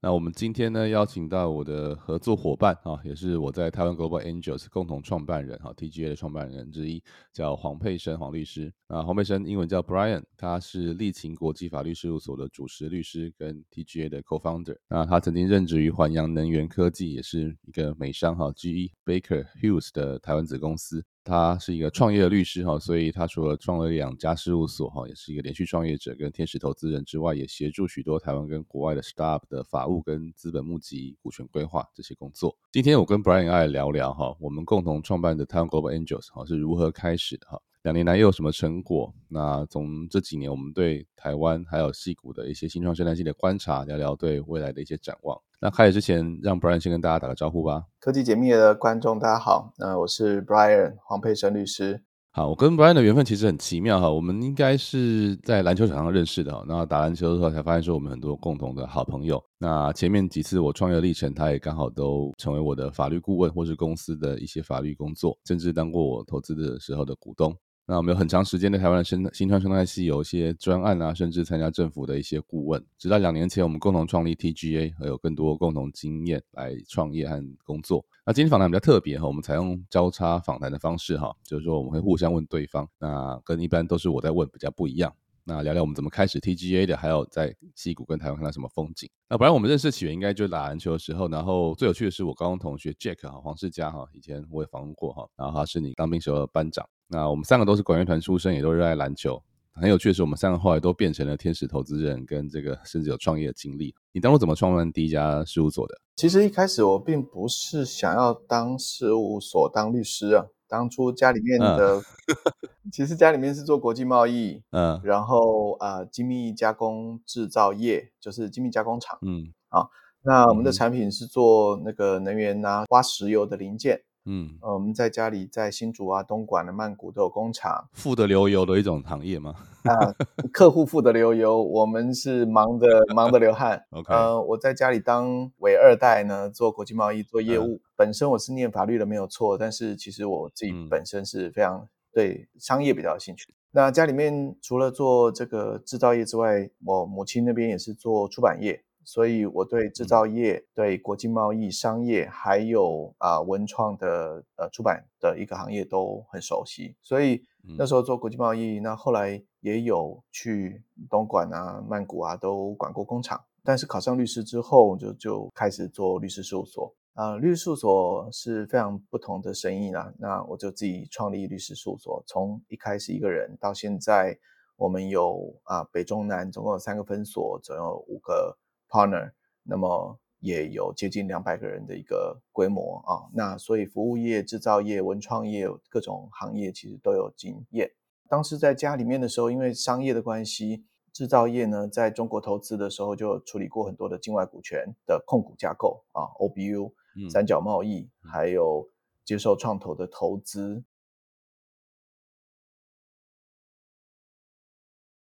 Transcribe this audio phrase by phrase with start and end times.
[0.00, 7.02] 那我们今天呢，邀请到我的合作伙伴啊，也是我在台湾 Global Angels 共同创办人哈 TGA 的创办人之一，
[7.32, 8.72] 叫黄佩生黄律师。
[8.86, 14.76] 啊，黄佩生英文叫 Brian，他是立勤国际法律事务所的主持律师跟 TGA 的 Co-founder。
[14.88, 21.04] 那他曾经任职于环阳能源科技，也是一个美商哈 GE Baker Hughes 的台湾子公司。
[21.28, 32.56] 他是一个创业的律师哈，所以他除了创了两家事务所哈，也是一个连续创业者跟天使投资人之外，也协助许多台湾跟国外的 startup 的法务跟资本募集、股权规划这些工作。
[32.72, 37.60] 今天我跟 Brian 来聊聊哈，我们共同创办的 Town Global Angels 哈是如何开始的哈。
[37.88, 39.10] 两年来又有什么成果？
[39.28, 45.40] 那从这几年我们对台湾还有戏股的一些新创生态系的观察，聊聊对未来的一些展望。
[45.58, 47.84] 那开始之前，让 Brian 先跟大家打个招呼吧。
[47.98, 52.02] 科技解密的观众，大家好，那我是 Brian 黄佩生律师。
[52.30, 59.42] 好，我跟 Brian 的缘分其实很奇妙哈，我们应该是在篮球场上认识的哈，然后打篮球的时候才发现说我们很多共同的好朋友。
[59.58, 67.52] 那前面几次我创业历程，他也刚好都成为我的法律顾问，或是公司的一些法律工作，甚至当过我投资的时候的股东。
[67.90, 72.84] 那我们有很长时间在台湾的生新创生态系有一些专案啊，甚至参加政府的一些顾问。
[72.98, 78.04] 直到两年前，我们共同创立 TGA，和有更多共同经验来创业和工作。
[78.26, 85.10] 那今天访谈比较特别哈，我们采用交叉访谈的方式哈，就是说我们会互相问对方，那跟一般都是我在问比较不一样。
[85.44, 89.08] 那聊聊我们怎么开始 TGA 的，还有在西谷跟台湾看到什么风景。
[89.30, 96.86] 那本来我们认识起源应该就是打篮球的时候，然后最有趣的是我高中同学 Jack 哈黄世佳哈，以前我也访问过哈，然后他是你当兵时候的班长。
[97.08, 99.42] 那我们三个都是管乐团出身，也都热爱篮球。
[99.72, 103.94] 很有趣的是，我们三个后来都变成了天使投资人，跟这个甚至有创业的经历。
[104.12, 105.94] 你当初怎么创办第一家事务所的？
[106.16, 110.46] 其实一开始我并不是想要当事务所当律师啊。
[110.70, 112.02] 当初家里面的，
[112.92, 119.88] 其实家里面是做国际贸易，嗯，然后啊精密加工制造业，就是精密加工厂，嗯，啊，
[120.24, 124.02] 那我们的产品是做那个能源啊，挖石油的零件。
[124.28, 129.54] 嗯，呃，我们在家里，在新竹啊、东莞的曼谷都有工厂，富得流油的一种行业吗？
[129.88, 130.14] 啊，
[130.52, 133.82] 客户富得流油，我们是忙的忙得流汗。
[133.90, 137.80] OK，呃，我在家里当伪二代呢，做国际贸易，做业务。
[137.96, 143.48] 本身我是念法律的，没有错，但是其实我自己本身是非常对商业比较有兴趣。
[143.70, 148.82] 那家里面除了做这个制造业之外，我母亲那边也是做出版业。
[149.08, 156.94] 所以我对制造业、对国际贸易、商业，还有啊文创的呃出版的一个行业都很熟悉。
[157.00, 157.42] 所以
[157.78, 163.42] 那时候做国际贸易，那后来也有去东莞啊、曼谷啊都管过工厂。
[163.64, 167.38] 但是考上律师之后，就就开始做律师事务所啊。
[167.38, 170.12] 律师事务所是非常不同的生意啦。
[170.18, 174.38] 那我就自己创立律师事务所，从一开始一个人到现在，
[174.76, 178.58] 我们有啊北中南总共有三个分所，总有五个。
[178.88, 179.32] partner，
[179.62, 187.90] 那么也有接近两百个人的一个规模啊，那所以服务业、制造业、文创业各种行业其实都有经验。
[188.28, 196.92] 当时在家里面的时候，因为商业的关系，制造业呢在中国投资的时候就处理过很多的境外股权的控股架构啊，OBU、
[197.30, 198.88] 三角贸易，还有
[199.24, 200.84] 接受创投的投资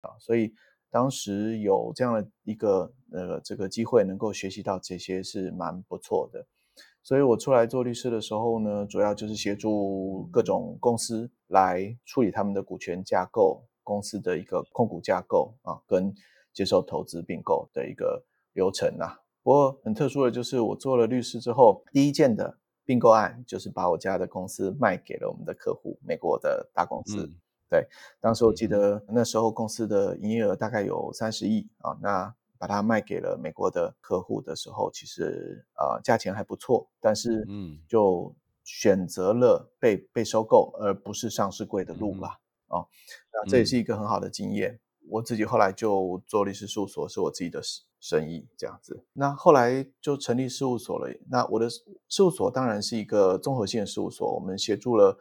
[0.03, 0.54] 啊，所以。
[0.96, 6.46] 当时有这样的一个呃这个机会，能够学习到这些是蛮不错的。
[7.02, 16.14] 所以我出来做律师的时候呢，主要就是协助各种公司来处理他们的股权架构、公司的一个控股架构啊，跟
[16.54, 18.24] 接受投资并购的一个
[18.54, 19.20] 流程啊。
[19.42, 22.56] 不过很特殊的就是我做了律师之后，第一件的
[22.86, 27.30] 并购案就是把我家的公司卖给了我们的客户，美国的大公司。
[27.68, 27.84] 对，
[28.21, 38.33] 当时我记得那时候公司的营业额大概有三十亿啊，那把它卖给了美国的客户的时候，其实呃价钱还不错，但是嗯就
[38.63, 42.86] 选择了被被收购而不是上市柜的路吧，啊，
[43.33, 44.78] 那这也是一个很好的经验。
[45.09, 47.60] 我自己后来就做律师事务所，是我自己的
[48.01, 49.04] 生意这样子。
[49.12, 51.12] 那后来就成立事务所了。
[51.28, 51.69] 那我的
[52.09, 55.19] 事务所当然是一个综合性事务所，我们协助了。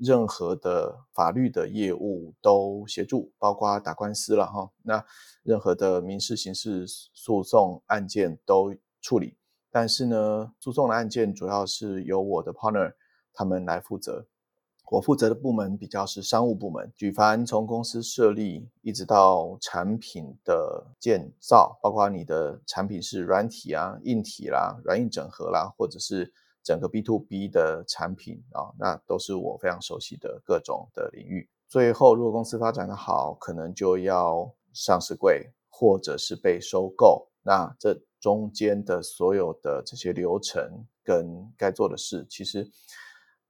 [0.00, 4.70] 任何的法律的业务都协助，包括打官司了哈。
[4.82, 5.04] 那
[5.42, 9.36] 任何的民事、刑事诉讼案件都处理。
[9.70, 12.94] 但是呢，诉讼的案件主要是由我的 partner
[13.32, 14.26] 他们来负责。
[14.88, 26.32] 我负责的部门比较是商务部门，举凡从公司设立一直到产品的建造，包括你的产品是软体啊、硬体啦、软硬整合啦，或者是
[26.66, 31.48] 整个 B to B 的产品啊，那都是我非常熟悉的各种的领域。
[31.68, 37.28] 最后，如果公司发展的好，可能就要上市柜，或者是被收购。
[37.44, 42.68] 那这中间的所有的这些流程跟该做的事，其实。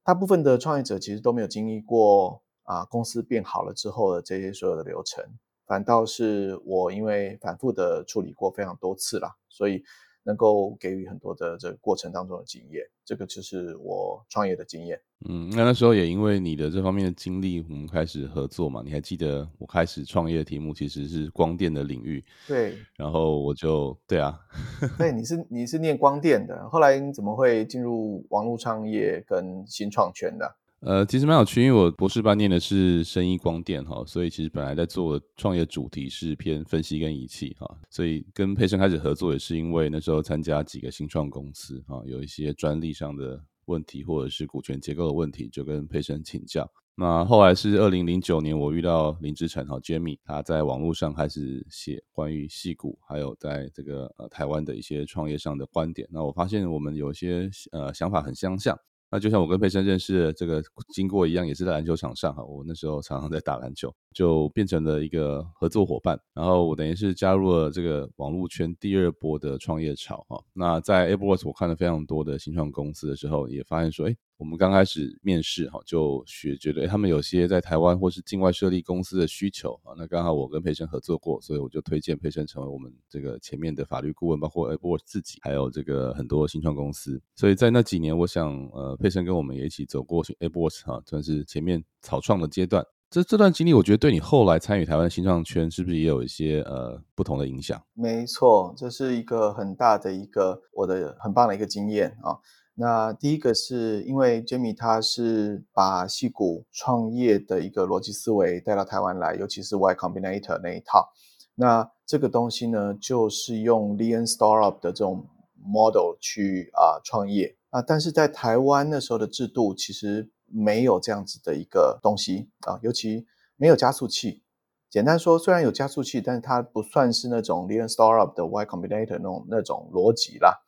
[0.05, 5.25] 大部分的创业者其实都没有经历过啊，公司变好了之后的这些所有的流程，
[5.65, 9.83] 反倒是我因为反复的处理过非常多次了，所以。
[10.27, 15.01] 能够给予很多的这个过程当中的经验，这个就是我创业的经验。
[15.29, 18.83] 嗯，那那时候也因为你的这方面的经历，我们开始合作嘛。
[18.85, 22.23] 你还记得我开始创业的题目其实是光电的领域。
[22.49, 22.77] 对。
[22.97, 24.39] 然后我就对啊。
[24.99, 30.57] 对，你是你是念光电的，后来你怎么会进入网络创业跟新创圈的？
[30.81, 46.71] 呃，其实蛮有趣，因为我博士班念的是生意光电哈，所以其实本来在做创业主题是偏分析跟仪器哈，所以跟佩生开始合作也是因为那时候参加几个新创公司哈，有一些专利上的问题或者是股权结构的问题，就跟佩生请教。
[46.95, 56.07] 那后来是二零零九年，我遇到林志成哈 Jamie，他在网络上开始写关于戏股，还有在这个呃台湾的一些创业上的观点。
[56.13, 58.79] 那我发现我们有些呃想法很相像。
[59.17, 62.45] 那就像我跟佩森认识的这个经过一样，也是在篮球场上哈。
[62.45, 66.21] 我那时候常常在打篮球，就变成了一个合作伙伴。
[66.35, 70.39] 然后我等于是加入了这个网络圈第二波的创业潮哈。
[70.53, 74.15] 那在 a b l e s 我看了非常多的新创公司的时候，也发现说，哎。
[74.39, 87.19] 我们刚开始面试哈，就学觉得他们有些在台湾或是境外设立公司的需求啊，那刚好我跟培生合作过，所以我就推荐培生成为我们这个前面的法律顾问，包括 a b o r 自己，还有这个很多新创公司。
[87.35, 92.85] 所以在那几年，我想呃，培生跟我们也一起走过 a b o r 哈，算是前面草创的阶段。
[93.09, 97.81] 这这段经历，我觉得对你后来参与台湾新创圈是不是也有一些呃不同的影响？
[97.95, 102.37] 没错，这是一个很大的一个我的很棒的一个经验啊。
[102.79, 111.09] 那第一个是因为 Jamie 他是把戏骨创业的一个逻辑思维带到台湾来，尤其是 Y Combinator 那一套。
[111.55, 115.27] 那这个东西呢，就是用 Lean Startup 的这种
[115.65, 123.27] model 去啊创业啊，但是在台湾那时候的制度其实没有这样子的一个东西啊，尤其
[123.57, 124.43] 没有加速器。
[124.91, 130.66] 简单说，虽然有加速器，但是它不算是那种 Lean Startup 的 Y Combinator 那种那种逻辑啦。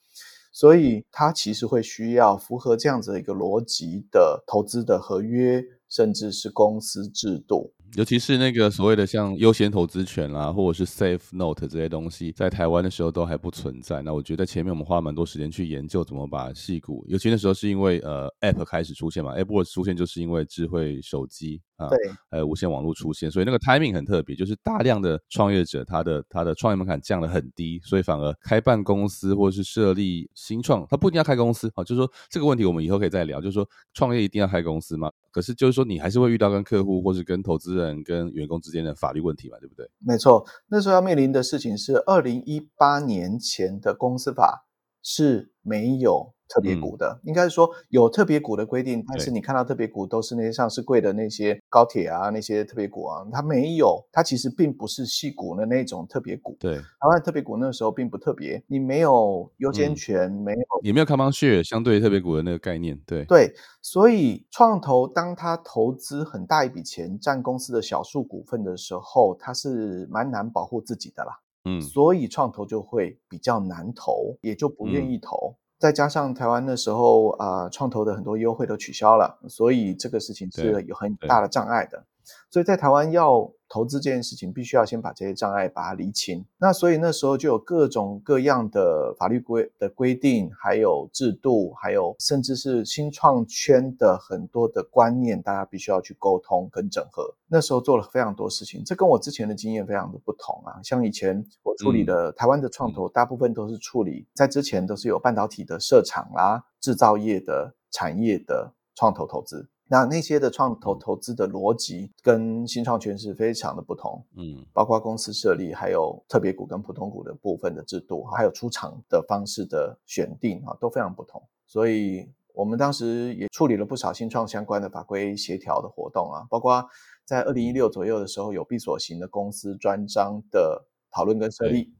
[0.50, 7.72] 所以，它其实会需要符合这样子的一个逻辑的投资的合约，甚至是公司制度。
[7.96, 14.02] 尤其是那个所谓的像优先投资权啦，或者是 Safe Note 这些东西，在台湾的时候都还不存在。
[14.02, 21.96] 那我觉得前面我们花蛮多时间去研究怎么把戏股，尤其那时候是因为呃 App 开始出现嘛，App 出现就是因为智慧手机啊，对，
[22.28, 35.10] 还有无线网络出现，所以那个 timing 很特别，就是大量的创业者他的他的创业门槛降得很低，所以反而开办公司或者是设立新创，他不一定要开公司啊，就是说这个问题我们以后可以再聊，就是说创业一定要开公司吗？
[35.30, 39.88] 可是就是说你还是会遇到跟客户或是跟投资人跟员工之间的法律问题嘛，对不对？
[40.00, 44.66] 没错，那时候要面临的事情是二零一八年前的公司法
[45.00, 46.34] 是没有。
[46.48, 56.56] 特别股的，应该是说有特别股的规定，但是你看到特别股都是那些上市贵的那些高铁啊，那些特别股啊，它没有，它其实并不是细股的那种特别股。
[56.58, 62.98] 对，台湾特别股那个时候并不特别，你没有优先权，没有也没有 common share 相对特别股的那个概念。
[63.06, 71.32] 对对，所以创投当他投资很大一笔钱占公司的小数股份的时候，他是蛮难保护自己的啦。
[71.64, 75.56] 嗯，所以创投就会比较难投，也就不愿意投。
[75.78, 82.04] 再加上台湾那时候啊，创投的很多优惠都取消了，所以这个事情是有很大的障碍的。
[82.50, 86.44] 所以在台湾要投资这件事情，必须要先把这些障碍把它厘清。
[86.56, 97.34] 那所以那时候就有各种各样的法律规的规定，还有制度，还有甚至是新创圈的很多的观念，大家必须要去沟通跟整合。
[97.46, 100.80] 那时候做了非常多事情，这跟我之前的经验非常的不同啊。
[100.82, 109.68] 像以前我处理的台湾的创投，大部分都是处理在之前都是有半导体的设厂啦、制造业的产业的创投投资。
[109.90, 121.42] 那那些的创投投资的逻辑跟新创圈是非常的不同，嗯，包括公司设立，还有特别股跟普通股的部分的制度，还有出场的方式的选定啊，都非常不同。
[121.66, 126.86] 所以我们当时也处理了不少新创相关的法规协调的活动啊，包括
[127.24, 131.90] 在二零一六左右的时候有闭锁型的公司专章的讨论跟设立，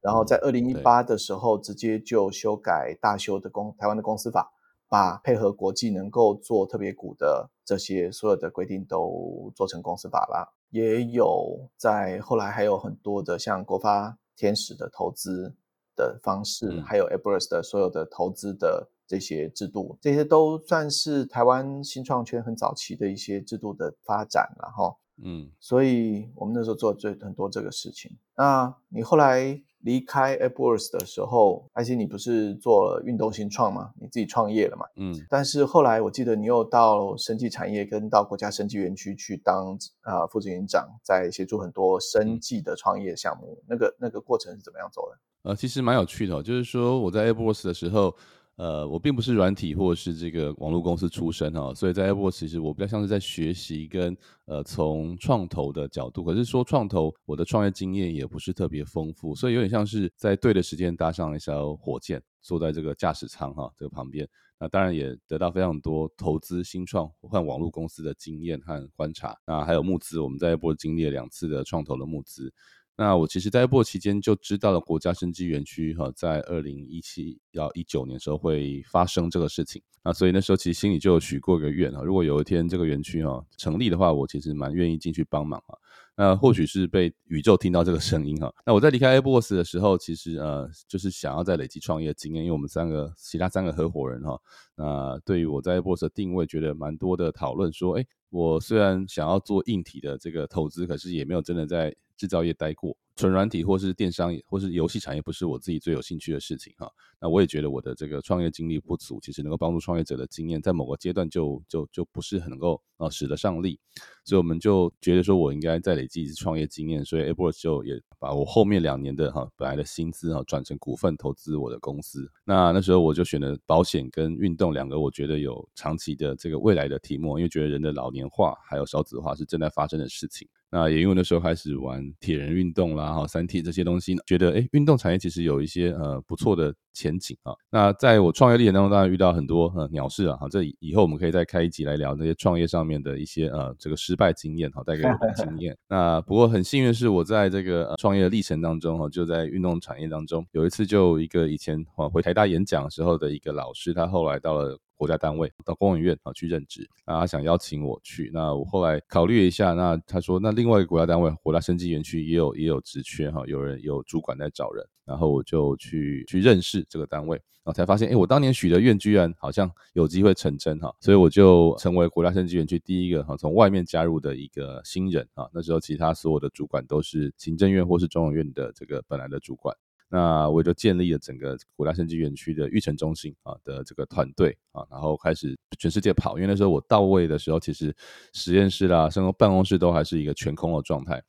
[0.00, 4.50] 然后在二零一八的时候直接就修改大修的公台湾的公司法。
[4.88, 15.54] 把配合国际能够做特别股的这些所有的规定都做成公司法了，也有在后来还有很多的像国发天使的投资
[15.96, 24.96] 的方式，还有 a b r a s 的所有的投资的这些制度，这些都算是台湾新创圈很早期的一些制度的发展了哈。
[25.22, 28.16] 嗯，所以我们那时候做最很多这个事情。
[28.36, 29.62] 那你后来？
[29.86, 33.92] 离开 AppWorks 的时候，艾希你不是做运动新创吗？
[34.00, 34.84] 你自己创业了嘛？
[34.96, 35.14] 嗯。
[35.30, 43.56] 但是后来我记得你又到生技产业跟到国家生技园区去当啊副执行长，在协助很多生技的创业项目。
[43.68, 45.50] 那个那个过程是怎么样走的？
[45.50, 48.12] 呃，其实蛮有趣的，哦就是说我在 AppWorks 的时候。
[48.56, 64.26] 呃，我并不是软体或者是这个网络公司出身哈，所以在 Apple 其实我比较像是在学习跟呃从创投的角度，可是说创投我的创业经验也不是特别丰富，所以有点像是在对的时间搭上一艘火箭，坐在这个驾驶舱哈这个旁边，
[64.58, 72.50] 那当然也得到非常多投资新创换网络公司的经验和观察，那还有募资，我们在 Apple 经历了两次的创投的募资。
[72.98, 79.82] 那我其实，在播期间就知道了国家生技园区哈，在二零一七到一九年时候会发生这个事情。
[80.02, 85.76] 那所以那时候其实心里就有许过一个愿哈，如果有一天这个园区哈成立的话，我其实蛮愿意进去帮忙哈。
[86.16, 88.50] 那或许是被宇宙听到这个声音哈。
[88.64, 94.40] 那我在离开 Airbus 的时候，其实呃就是想要在累积创业经验，因为我们三个其他三个合伙人哈，
[94.74, 101.94] 那对于我在 Airbus 的定位，觉得蛮多的讨论说，哎，我虽然想要做硬体的这个投资，可是也没有真的在。
[102.16, 106.90] 制造业待过，纯软体或是电商或是游戏产业不是我自己最有兴趣的事情哈。
[107.20, 113.78] 那我也觉得我的这个创业经历不足，其实能够帮助创业者的经验，在某个阶段就就就不是很能够啊使得上力，
[114.24, 122.30] 所以我们就觉得说我应该再累积一次创业经验，所以 a b r o 就也把我后面两年的哈本来的薪资哈转成股份投资我的公司。
[122.44, 130.46] 那那时候我就选了保险跟运动两个我觉得有长期的这个未来的题目，因为觉得人的老年化还有少子化是正在发生的事情。
[130.70, 137.54] 那也因为那时候开始玩铁人运动啦，哈，三 T 这些东西，觉得哎，运动产业其实有一些呃不错的前景啊。
[137.70, 145.76] 那在我创业历程当中，当然遇到很多呃鸟事啊，哈，这以后我们可以再开一集来聊那些创业上面的一些呃这个失败经验，哈，带给我的经验。
[145.88, 154.78] 那不过很幸运的是，我在这个创业的历程当中，哈，就在运动产业当中，有一次就一个以前啊回台大演讲时候的一个老师，他后来到了。
[154.96, 179.76] 国家单位到公务院啊去任职，那他想邀请我去，那我后来考虑一下，那他说那另外一个国家单位国家生技园区也有也有职缺哈，有人有主管在找人，然后我就去去认识这个单位，然后才发现，哎，我当年许的愿居然好像有机会成真哈，所以我就成为国家生技园区第一个哈从外面加入的一个新人啊，那时候其他所有的主管都是行政院或是中央院的这个本来的主管。
[180.08, 186.36] 那我就建立了整个国家生技园区的育成中心啊的这个团队啊，然后开始全世界跑。
[186.36, 187.94] 因为那时候我到位的时候，其实
[188.32, 191.20] 实验室啦、甚至办公室都还是一个全空的状态，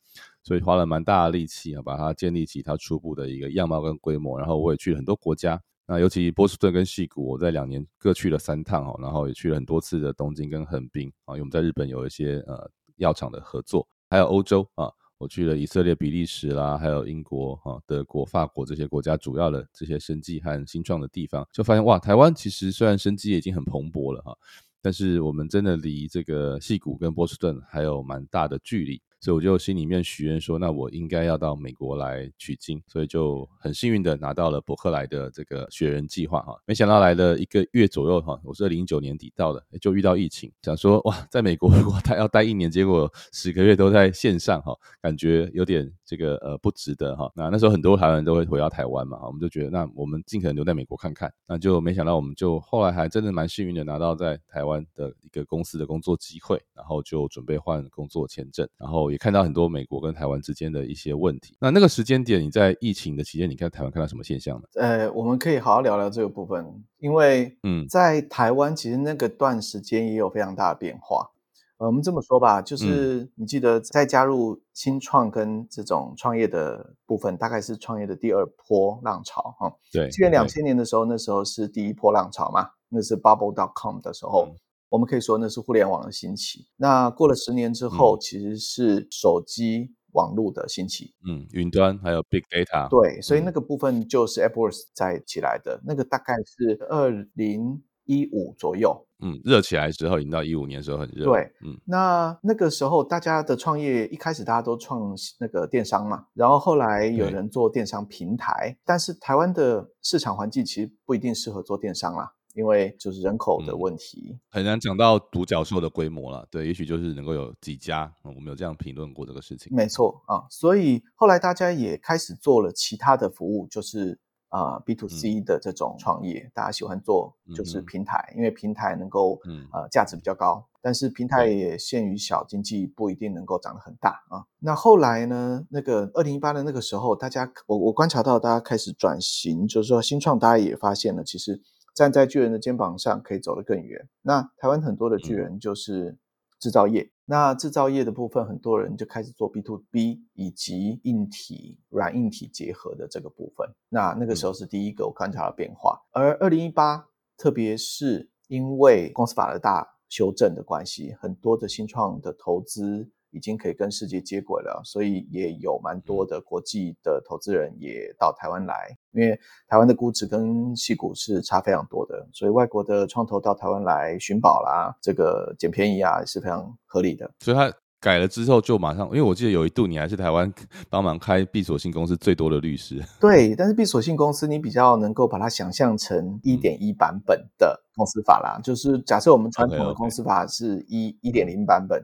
[0.44, 4.38] 所以花了蛮大的力气啊，把它建立起它初步的一个样貌跟规模。
[4.38, 14.92] 然后我也去了很多国家，那尤其波士顿跟西谷，我在两年各去了三趟哦，然后也去了很多次的东京跟横滨啊，因为我们在日本有一些呃药厂的合作，还有欧洲啊。
[15.18, 24.32] 我去了以色列、比利时啦，还有英国、哈德国、法国这些国家主要的这些生计和新创的地方，就发现哇，台湾其实虽然生机已经很蓬勃了哈，
[24.80, 29.02] 但是我们真的离这个戏谷跟波士顿还有蛮大的距离。
[29.20, 36.56] 所以我就心里面许愿说，那我应该要到美国来取经，所以就很幸运的拿到了伯克莱的这个学人计划哈。
[36.64, 44.72] 没想到来了一个月左右哈，我是二零一九年底到的，就遇到疫情，想说哇，在美国 如果他要待一年，结果十个月都在线上哈，
[45.02, 47.28] 感觉有点这个呃不值得哈。
[47.34, 59.07] 那那时候很多台湾人都会回到台湾嘛，我们就觉得那我们尽可能留在美国看看，那就没想到我们就后来还真的蛮幸运的拿到在台湾的一个公司的工作机会，然后就准备换工作签证，然后。
[59.10, 61.56] 也看到很多美国跟台湾之间的一些问题。
[61.60, 64.68] 那那个时间点，你在疫情的期间，你看台湾看到什么现象呢？
[64.74, 66.64] 呃，我们可以好好聊聊这个部分，
[66.98, 71.30] 因为嗯，在台湾其实那个段时间也有非常大的变化。
[71.78, 79.72] 呃，我们这么说吧，就是你记得在加入新创跟这种创业的部分，大概是创业的第二波浪潮哈。
[79.92, 84.48] 对，七元两千年的时候，那时候是第一波浪潮嘛，那是 Bubble dot com 的时候。
[84.88, 86.66] 我们可以说那是互联网的兴起。
[86.76, 91.14] 那过了十年之后，其实是手机网络的兴起。
[91.28, 92.88] 嗯，云端还有 Big Data。
[92.88, 95.80] 对，所以那个部分就是 Apple 在起来的。
[95.84, 99.04] 那个大概是二零一五左右。
[99.20, 101.24] 嗯，热起来之后，已经到一五年时候很热。
[101.24, 112.32] 对，嗯，那那个时候大家的创业一开始大家都创那个电商嘛，然后后来有人做电商平台，但是台湾的市场环境其实不一定适合做电商啦。
[112.58, 116.44] 因为就是人口的问题，很难讲到独角兽的规模了。
[116.50, 119.72] 对，也许就是能够有几家，我们有这样评论过这个事情。
[119.72, 129.40] 没错啊，所以后来大家也开始做了其他的服务，就是啊 B to C 的这种创业，大家喜欢做就是平台，因为平台能够
[129.72, 130.66] 呃价值比较高。
[130.80, 134.46] 但是平台也限于小经济，不一定能够长得很大啊。
[134.60, 135.64] 那后来呢？
[135.70, 141.60] 那个二零一八的那个时候，大家我我观察到大家开始转型，就是说新创，大家也发现了，其实
[141.98, 144.08] 站在巨人的肩膀上可以走得更远。
[144.22, 146.16] 那台湾很多的巨人就是
[146.60, 153.68] 制造业，那制造业的部分，很多人就开始做 B to B 以及硬体软硬体结合的这个部分。
[153.88, 156.00] 那那个时候是第一个我观察的变化。
[156.12, 157.04] 而二零一八，
[157.36, 159.84] 特别是因为公司法的大。
[160.10, 177.30] 修正的关系，很多的新创的投资已经可以跟世界接轨了，所以也有蛮多的国际的投资人也到台湾来，因为台湾的估值跟细股是差非常多的，所以外国的创投到台湾来寻宝啦，这个捡便宜啊是非常合理的。
[177.40, 177.72] 所以它。
[178.00, 180.48] 改了之后就马上，因为我记得有一度你还是台湾
[180.88, 183.02] 帮忙开闭锁性公司最多的律师。
[183.20, 192.00] 对，但是闭锁性公司你比较能够把它想象成一点一版本的公司法啦，就是假设我们传统的公司法是一一点零版本，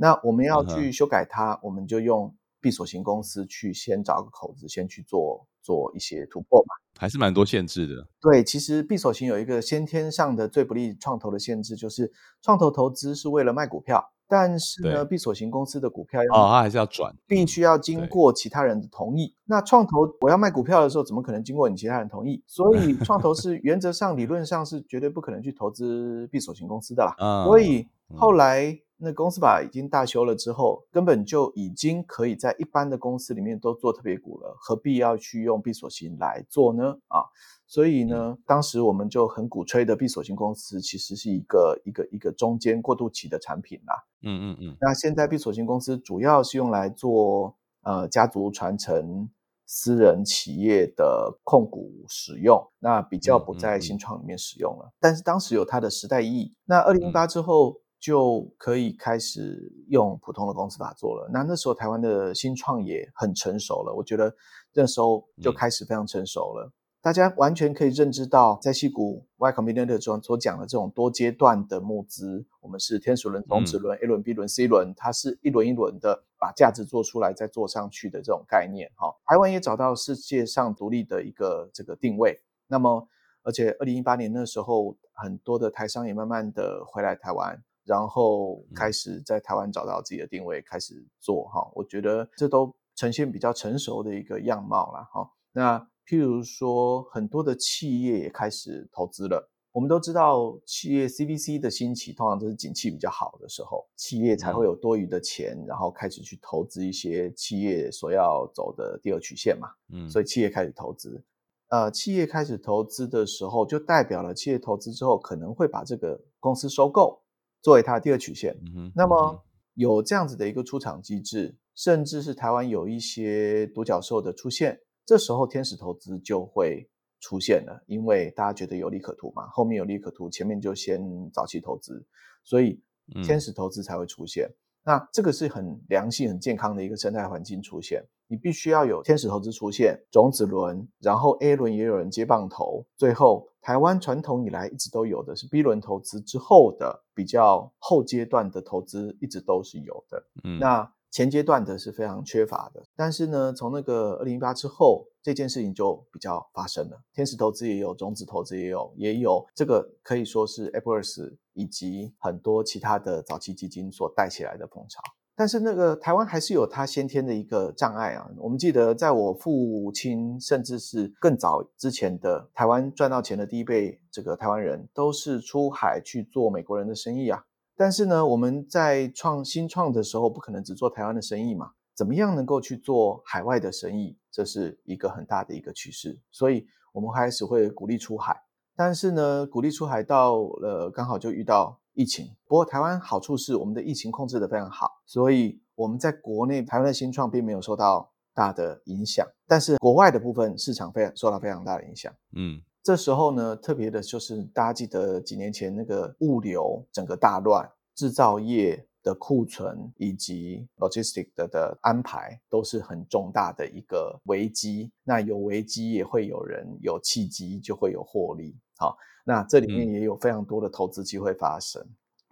[0.00, 6.74] 那我们要去修改它，我们就用闭锁型公司去先找个口子，先去做做一些突破嘛。
[6.96, 8.06] 还是蛮多限制的。
[8.20, 14.12] 对，其实闭锁型有一个先天上的最不利创投的限制，就是创投投资是为了卖股票。
[14.28, 19.34] 但是呢，闭锁型公司的股票要哦，它还是要转，必须要经过其他人的同意。
[19.46, 22.42] 那创投我要卖股票的时候，怎么可能经过你其他人同意？
[22.46, 27.44] 所以 创投是原则上、理论上是绝对不可能去投资闭锁型公司的啦。
[27.44, 36.96] 所以后来那公司法已经大修了之后，根本就已经可以在一般的公司里面都做特别股了，何必要去用闭锁型来做呢？
[37.08, 37.22] 啊？
[37.70, 43.94] 所以呢，当时我们就很鼓吹的闭锁型公司，其实是一个一个一个中间过渡期的产品啦。
[44.22, 44.76] 嗯嗯嗯。
[44.80, 49.28] 那现在闭锁型公司主要是用来做呃家族传承、
[49.66, 54.90] 私人企业的控股使用，那比较不在新创里面使用了。
[54.98, 56.54] 但是当时有它的时代意义。
[56.64, 61.28] 那二零一八之后就可以开始用普通的公司法做了。
[61.30, 64.34] 那那时候台湾的新创也很成熟了，我觉得
[64.72, 66.72] 那时候就开始非常成熟了。
[67.00, 78.90] 大家完全可以认知到，在戏股 Y Combinator 中所讲的这种多阶段的募资，我们是天使轮、种子轮、A 轮、B 轮、C 轮，它是一轮一轮的把价值做出来再做上去的这种概念。
[78.96, 82.40] 哈，台湾也找到世界上独立的一个这个定位。
[82.66, 83.06] 那么，
[83.44, 91.44] 而且二零一八年那时候，很多的台商也慢慢的回来台湾，然后开始在台湾找到自己的定位，开始做。
[91.44, 95.04] 哈，我觉得这都呈现比较成熟的一个样貌了。
[95.12, 95.88] 哈，那。
[96.08, 99.50] 譬如说，很多的企业也开始投资了。
[99.72, 109.68] 我们都知道，企业 CVC 的兴起，通常都是景气比较好的时候，企业才会有多余的钱，然后开始去投资一些企业所要走的第二曲线嘛。
[109.92, 111.22] 嗯，所以企业开始投资。
[111.68, 117.20] 呃，企业开始投资的时候，就代表了企业投资之后可能会把这个公司收购，
[117.60, 118.56] 作为它的第二曲线。
[118.96, 119.44] 那么
[119.74, 124.80] 有这样子的一个出场机制，甚至是台湾有一些独角兽的出现。
[125.08, 126.86] 这时候天使投资就会
[127.18, 131.00] 出现了，因为大家觉得有利可图嘛，后面有利可图，前面就先
[131.32, 132.04] 早期投资，
[132.44, 132.78] 所以
[133.24, 134.46] 天使投资才会出现。
[134.84, 138.04] 那这个是很良性、很健康的一个生态环境出现。
[138.26, 150.22] 你必须要有天使投资出现，种子轮，然后 A 轮也有人接棒投，最后台湾传统以来一直都有的是 B 轮投资之后的比较后阶段的投资，一直都是有的。
[150.44, 150.92] 嗯，那。
[151.10, 157.00] 前阶段的是非常缺乏的，但是呢，从那个二零一八之后，这件事情就比较发生了。
[157.14, 165.00] 天使投资也有，种子投资也有，也有这个可以说是 a p p l e s 以及很多其他的早期基金所带起来的风潮。
[165.34, 168.28] 但是那个台湾还是有它先天的一个障碍啊。
[168.38, 177.44] 我们记得，在我父亲甚至是更早之前的台湾赚到钱的第一辈，这个台湾人都是出海去做美国人的生意啊。
[177.78, 181.70] 但是呢，我们在创新创的时候，不可能只做台湾的生意嘛？
[181.94, 184.18] 怎么样能够去做海外的生意？
[184.32, 186.18] 这是一个很大的一个趋势。
[186.32, 188.36] 所以，我们开始会鼓励出海。
[188.74, 192.26] 但是呢，鼓励出海到了刚好就遇到疫情。
[192.48, 199.24] 不过，台湾好处是我们的疫情控制的非常好，所以我们在国内台湾的新创并没有受到大的影响。
[199.46, 202.12] 但是国外的部分市场非常受到非常大的影响。
[202.34, 202.60] 嗯。
[202.82, 214.90] 这时候呢，特别的就是大家记得几年前那个物流整个大乱，制造业的库存以及 logistic 的的安排都是很重大的一个危机。
[215.04, 218.56] 那有危机也会有人有契机，就会有获利。
[218.78, 221.84] 好，那这里面也有非常多的投资机会发生。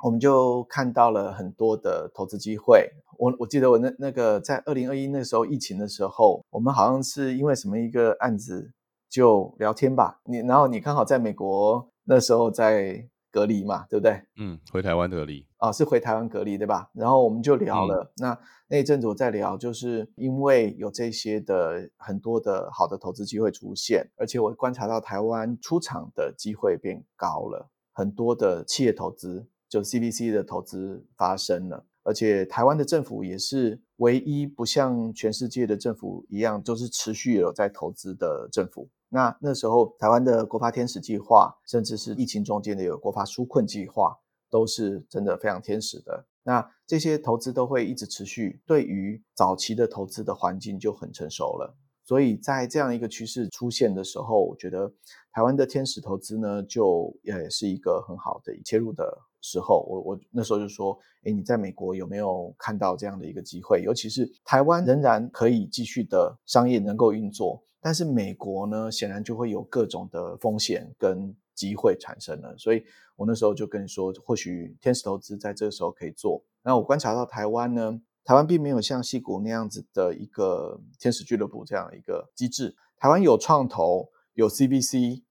[0.04, 2.90] 我们就看到了很多的投资机会。
[3.18, 8.70] 我我记得我那那个在二零二一那时候疫情的时候，我们好像是因为什么一个案子
[9.16, 10.20] 就聊天吧。
[10.26, 14.22] 你然后你刚好在美国那时候在隔离嘛，对不对？
[14.36, 16.90] 嗯，回台湾隔离啊，是回台湾隔离对吧？
[16.92, 18.12] 然后我们就聊了。
[18.18, 29.46] 那那一阵子我在聊，就是因为有这些的很多的好的投资机会出现，而且我观察到台湾出场的机会变高了，很多的企业投资。
[29.68, 38.88] 就 CVC 的投资发生了，而且台湾的政府也是唯一不像全世界的政府一样，就是持续有在投资的政府。
[39.08, 44.16] 那那时候台湾的国发天使计划，甚至是疫情中间的有国发纾困计划，
[44.50, 46.26] 都是真的非常天使的。
[46.42, 51.74] 那这些投资都会一直持续，对于早期的投资的环境就很成熟了。
[52.04, 54.88] 所以在这样一个趋势出现的时候，我觉得
[55.32, 59.04] 台湾的天使投资呢，就也是一个很好的切入的
[59.40, 59.84] 时候。
[59.88, 63.82] 我我那时候就说，诶，你在美国有没有看到这样的一个机会？
[63.82, 72.52] 尤其是台湾仍然可以继续的商业能够运作，但是美国呢，显然就会有各种的风险跟机会产生了。
[72.58, 76.42] 所以我那时候就跟你说，或许天使投资在这个时候可以做。
[76.64, 78.00] 那我观察到台湾呢？
[78.24, 82.74] 台湾并没有像戏谷那样子的一个天使俱乐部这样一个机制。
[82.96, 85.22] 台湾有创投，有 CBC，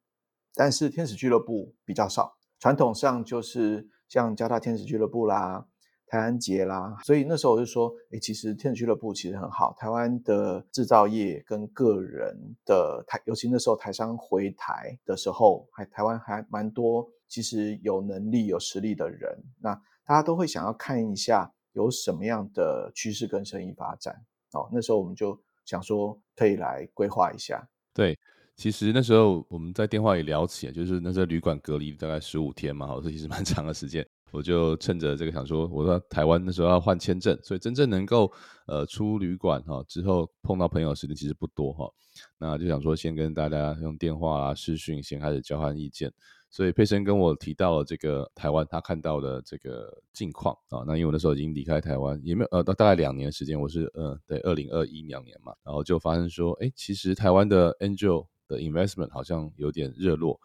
[0.53, 2.37] 但是天使俱乐部比较少。
[2.57, 5.67] 传统上就是像交大天使俱乐部啦、
[6.15, 9.75] 台安杰啦，所以那时候我就说，哎，其实天使俱乐部其实很好。
[9.77, 12.33] 台湾的制造业跟个人
[12.65, 19.73] 的台，尤其那时候台商回台的时候，还台湾还蛮多，其实有能力、有实力的人，那
[20.05, 21.51] 大家都会想要看一下。
[21.73, 24.15] 有什么样的趋势跟生意发展？
[24.53, 27.67] 哦，那时候我们就想说可以来规划一下。
[27.93, 28.17] 对，
[28.55, 34.07] 其实那时候我们在电话里聊起，就是那时候旅馆隔离大概十五天嘛，所以其实蛮长的时间。
[34.31, 38.31] 我就趁着这个想说，我说台湾那时候要换签证，所以真正能够
[38.67, 41.89] 呃出旅馆哈之后碰到朋友的时间其实不多哈。
[42.37, 46.11] 那就想说先跟大家用电话啊视讯先开始交换意见。
[46.49, 60.39] 所以佩森跟我提到了这个台湾他看到的这个境况啊，那因为我那时候已经离开台湾，也没有呃，大概两年时间，我是呃，对，二零二一两年嘛，然后就发生说，哎，其实台湾的 angel 的 investment 好像有点热络。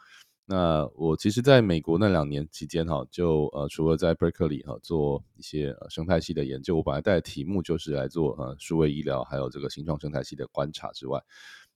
[0.50, 11.22] 那我其实在美国那两年期间哈，就呃，除了在 Berkeley 哈做一些生态系的研究，我本来带的题目就是来做呃数位医疗还有这个新创生态系的观察之外。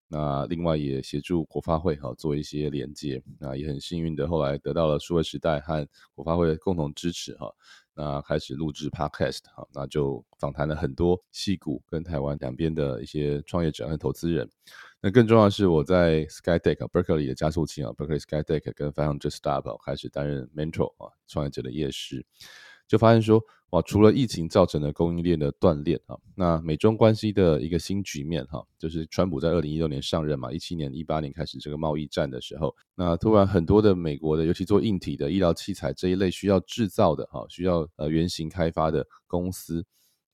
[0.09, 7.55] 那另外也协助国发会哈做一些连接，那也很幸运的后来得到了数位时代和国发会的共同支持哈，
[7.95, 14.51] 那开始录制 podcast 哈，那就访谈了很多戏股跟台湾两边的一些创业者和投资人。
[15.07, 22.25] 那更重要的是我在 Skydeck Berkeley 的加速器啊，Berkeley Skydeck 跟 Found Just Start 开始担任 mentor 啊创业者的业师。
[22.89, 23.39] 就发现说，
[23.69, 39.85] 哇，除了疫情造成的供应链的断裂啊，那美中关系的一个新局面哈，就是川普在二零一六年上任嘛，一七年、一八年开始这个贸易战的时候，那突然很多的美国的，尤其做硬体的医疗器材这一类需要制造的哈，需要呃原型开发的公司。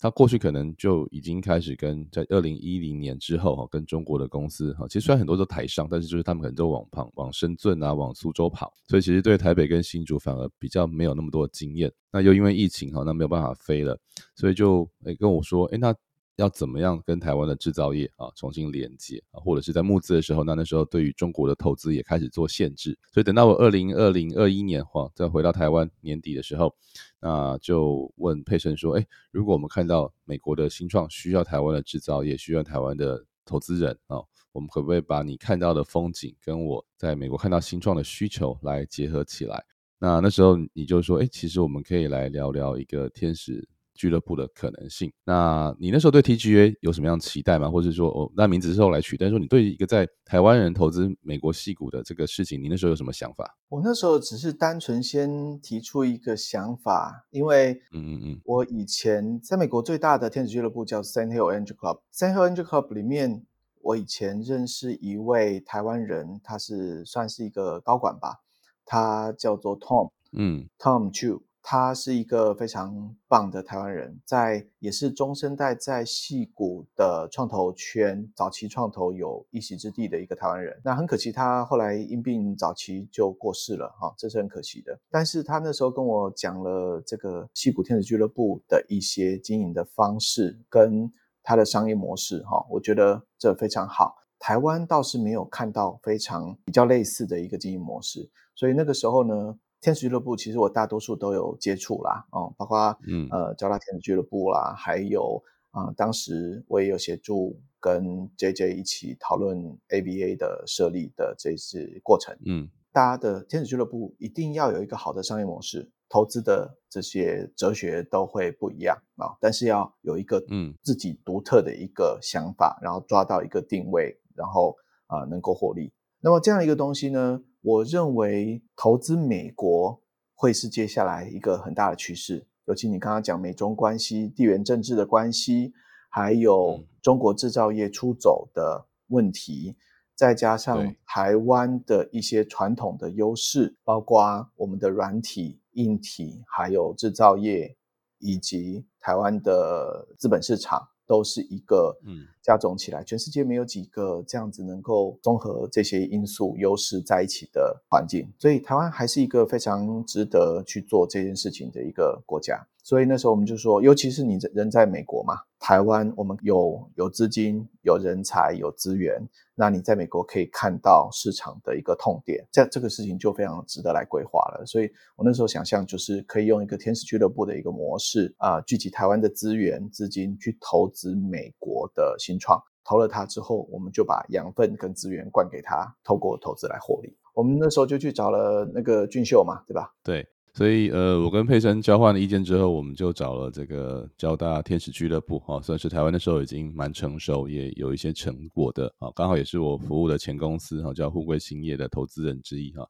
[0.01, 11.93] 他过去可能就已经开始跟在二零一零年之后哈，跟中国的公司哈，其实虽然很多都台上，但是就是他们可能都往旁往深圳啊，往苏州跑，所以其实对台北跟新竹反而比较没有那么多经验。
[12.11, 13.99] 那又因为疫情哈，那没有办法飞了，
[14.35, 15.95] 所以就诶跟我说，诶那。
[16.41, 26.75] 要怎么样跟台湾的制造业啊重新连接啊，或者是在募资的时候，那那时候对于中国的投资也开始做限制，所以等到我二零二零二一年哈再回到台湾年底的时候，
[27.21, 34.17] 那就问佩森说，哎，如果我们看到美国的新创需要台湾的制造业，需要台湾的投资人啊，
[34.53, 39.63] 我们可不可以把你看到的风景跟我在美国看到新创的需求来结合起来？
[39.99, 43.69] 那那时候你就说，哎，其实我们可以来聊聊一个天使。
[44.01, 45.13] 俱乐部的可能性。
[45.27, 47.71] 那你那时候对 TGA 有什么样期待吗？
[47.71, 53.59] 或者说，哦，那名字是后来取，但是说你对一个在台湾人投资美国戏股的这个事情，你那时候有什么想法？
[53.69, 63.45] 我那时候只是单纯先提出一个想法，因为，嗯嗯嗯，我以前在美国最大的天使俱乐部叫 Sand Hill Angel Club，Sand Hill Angel Club 里面，
[63.83, 68.41] 我以前认识一位台湾人，他是算是一个高管吧，
[68.87, 71.43] 他叫做 Tom，嗯，Tom Chu。
[71.63, 80.81] 他是一个非常棒的台湾人，在也是中生代在戏谷的创投圈早期创投有一席之地的一个台湾人。
[80.83, 84.99] 那很可惜，他后来因病早期就过世了，哈，这是很可惜的。
[85.11, 94.17] 但是他那时候跟我讲了这个戏谷天使俱乐部的一些经营的方式跟他的商业模式，哈，我觉得这非常好。
[94.39, 109.57] 台湾倒是没有看到非常比较类似的一个经营模式，所以那个时候呢，天使俱乐部其实我大多数都有接触啦，哦，包括嗯呃交大天使俱乐部啦，还有啊当时我也有协助跟 JJ 一起讨论
[109.89, 115.91] ABA 的设立的这次过程，嗯，大家的天使俱乐部一定要有一个好的商业模式。
[116.13, 124.75] 投资的这些哲学都会不一样啊，但是要有一个嗯自己独特的一个想法，然后抓到一个定位，然后
[125.07, 125.93] 啊能够获利。
[126.21, 130.01] 那么这样一个东西呢，我认为投资美国
[130.35, 132.47] 会是接下来一个很大的趋势。
[132.67, 135.73] 尤其你刚刚讲美中关系、地缘政治的关系，
[136.09, 139.77] 还有中国制造业出走的问题。
[140.15, 147.75] 再加上台湾的一些传统的优势，包括我们的软体、硬体，还有制造业，
[148.19, 150.89] 以及台湾的资本市场。
[151.11, 162.65] 都是一个嗯加总起来，全世界没有几个这样子能够综合这些因素优势在一起的环境，所以台湾还是一个非常值得去做这件事情的一个国家。
[162.91, 169.23] 所以那时候我们就说，尤其是你在人在美国嘛，台湾我们有有资金、有人才、有资源，
[169.55, 174.67] 那你在美国可以看到市场的一个痛点，这这个事情就非常值得来规划了。
[174.67, 187.17] 所以我那时候想象就是可以用一个天使俱乐部的一个模式啊，聚集台湾的资源、资金去投资美国的新创，投了它之后，我们就把养分跟资源灌给他，透过投资来获利。
[187.35, 189.95] 我们那时候就去找了那个俊秀嘛，对吧？
[190.03, 190.27] 对。
[190.53, 202.87] 所以，呃，我跟佩珊交换了意见之后，我们就找了这个交大天使俱乐部，哈，算是台湾那时候已经蛮成熟，也有一些成果的，啊，刚好也是我服务的前公司，哈，叫富贵兴业的投资人之一，哈。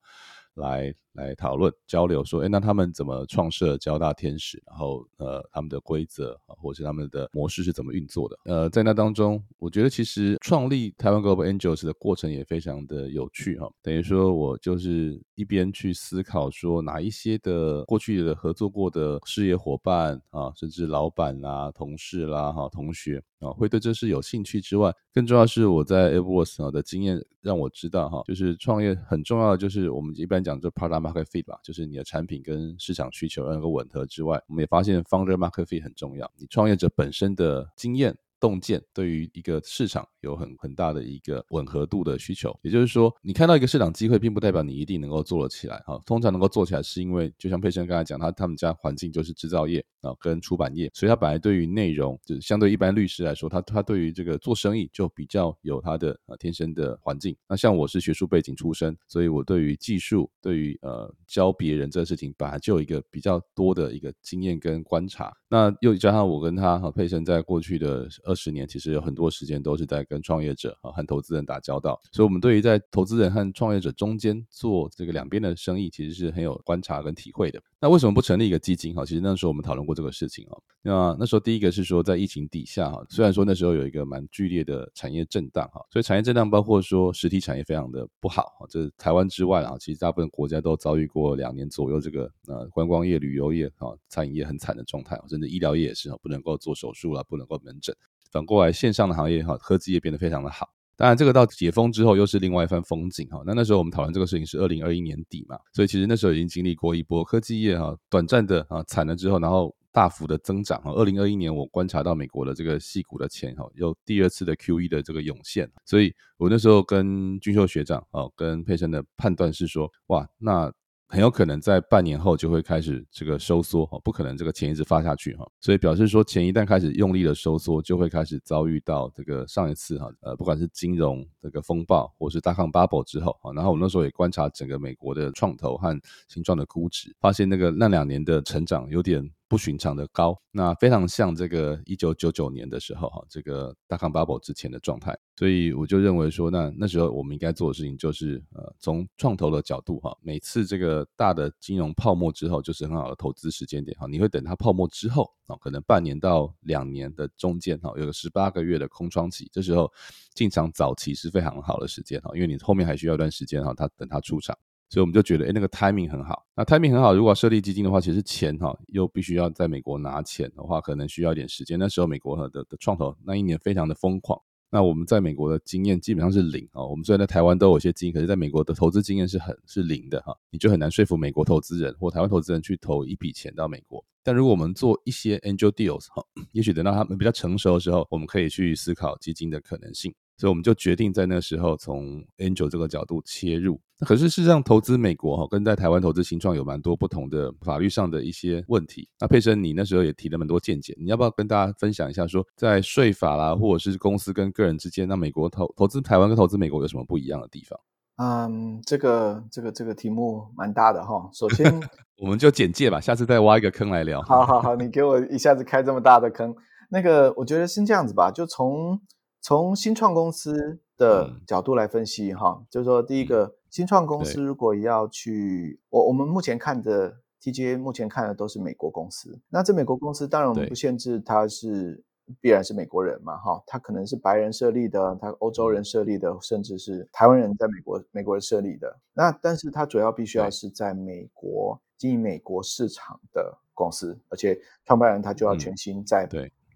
[0.55, 4.63] 来来讨论交流，说，哎，那他们怎么创设交大天使？
[4.67, 8.39] 然后，呃，他们的规则，或者是他们的模式是怎么运作的？
[8.45, 13.69] 呃，在那当中，我觉得其实创立台湾 Global Angels 的过程也非常的有趣哈。
[13.83, 23.23] 等于说我就是一边去思考说，哪一些的过去的合作过的事业伙伴啊，甚至老板啦、同事啦、哈同学。
[23.41, 38.17] 啊，会对这事有兴趣之外，更重要是我在 AirWords 啊的经验让我知道哈，就是创业很重要的就是我们一般讲就 Product Market Fit 吧，就是你的产品跟市场需求要能够吻合之外，我们也发现 Founder Market Fit 很重要，你创业者本身的经验。
[38.41, 45.79] 洞见对于一个市场有很很大的一个吻合度的需求，也就是说，你看到一个市场机会，并不代表你一定能够做得起来。
[45.87, 57.37] 哈，通常能够做起来，是因为就像佩生刚才讲，他他们家环境就是制造业啊，跟出版业，所以他本来对于内容，就是相对一般律师来说，他他对于这个做生意就比较有他的呃天生的环境。
[57.47, 65.33] 那像我是学术背景出身，所以我对于技术，对于呃教别人这个事情，本来就有一个比较多的一个经验跟观察。
[65.51, 68.09] 那又加上我跟他和佩生在过去的。
[68.25, 77.61] 二十年其实有很多时间都是在跟创业者啊和投资人打交道，所以我们对于在投资人和创业者中间做这个两边的生意，其实是很有观察跟体会的。
[77.81, 79.05] 那为什么不成立一个基金哈？
[79.05, 80.57] 其实那时候我们讨论过这个事情啊。
[80.83, 97.97] 那那时候第一个是说在疫情底下哈，虽然说那时候有一个蛮剧烈的产业震荡哈，所以产业震荡包括说实体产业非常的不好哈，这台湾之外啊，其实大部分国家都遭遇过两年左右这个呃观光业、旅游业啊、餐饮业很惨的状态，至医疗业也是哈，不能够做手术了，不能够门诊。
[98.31, 100.69] 反过来，线上的行业哈，科技业变得非常的好。
[100.97, 103.43] 当然，这个到解封之后又是另外一番风景哈。
[103.47, 110.93] 那那时候我们讨论这个事情是二零二一年底嘛，所以其实那时候已经经历过一波科技业哈短暂的啊惨了之后，然后大幅的增长哈。
[110.93, 120.73] 二零二一年我观察到美国的这个细股的钱哈，有第二次的 Q E 的这个涌现，所以我那时候跟军秀学长哦，跟佩森的判断是说，哇，那。
[121.13, 139.29] 很有可能在半年后就会开始这个收缩哈，不可能这个钱一直发下去哈，所以表示说钱一旦开始用力的收缩，就会开始遭遇到这个上一次哈，呃，不管是金融这个风暴，或是大抗 bubble 之后啊，然后我那时候也观察整个美国的创投和形状的估值，发现那个那两年的成长有点。
[139.51, 159.91] 不寻常的高，那非常像这个一九九九年的时候哈，这个大康 bubble 之前的状态，所以我就认为说，那那时候我们应该做的事情就是，呃，从创投的角度哈，每次这个大的金融泡沫之后，就是很好的投资时间点哈，你会等它泡沫之后啊，可能半年到两年的中间哈，有个十八个月的空窗期，这时候
[160.33, 164.57] 进场早期是非常好的时间哈，因为你后面还需要一段时间哈，它等它出场。
[164.91, 166.45] 所以我们就觉得，哎，那个 timing 很好。
[166.57, 171.79] 那 timing 很好，如果设立基金的话，其实钱哈又必须要在美国拿钱的话，可能需要一点时间。
[171.79, 174.39] 那时候美国的的创投那一年非常的疯狂。
[174.73, 176.85] 那我们在美国的经验基本上是零啊。
[176.85, 180.37] 我们虽然在台湾都有些经验，可是在美国的投资经验是很是零的哈。
[180.51, 184.05] 你就很难说服美国投资人或台湾投资人去投一笔钱到美国。
[184.23, 186.23] 但如果我们做一些 angel deals 哈，
[186.53, 190.13] 也许等到他们比较成熟的时候，我们可以去思考基金的可能性。
[190.41, 193.79] 所以我们就决定在那个时候从 Angel 这个角度切入。
[194.07, 199.07] 可是事实上，投资美国哈，跟在台湾投资新创有蛮多不同的法律上的一些问题。
[199.21, 207.79] 那佩生，你那时候也提了蛮多见解，你要不要跟大家分享一下，说在税法啦，或者是公司跟个人之间，那美国投投资台湾跟投资美国有什么不一样的地方？
[208.17, 211.29] 嗯，这个这个这个题目蛮大的哈。
[211.35, 211.81] 首先，
[212.17, 214.23] 我们就简介吧，下次再挖一个坑来聊。
[214.23, 216.55] 好好好，你给我一下子开这么大的坑。
[216.89, 218.99] 那个，我觉得先这样子吧，就从
[219.41, 223.57] 从新创公司的角度来分析哈，就是说第一个。
[223.71, 229.39] 新创公司如果要去，我我们目前看的 TGA 目前看的都是美国公司。
[229.49, 232.03] 那这美国公司当然我们不限制它是
[232.41, 238.99] 必然是美国人嘛，哈，他可能是白人设立的，他欧洲人设立的，甚至是台湾人在美国美国人设立的。
[239.13, 246.29] 那但是它主要必须要是在美国经营美国市场的公司，而且创办人他就要全心在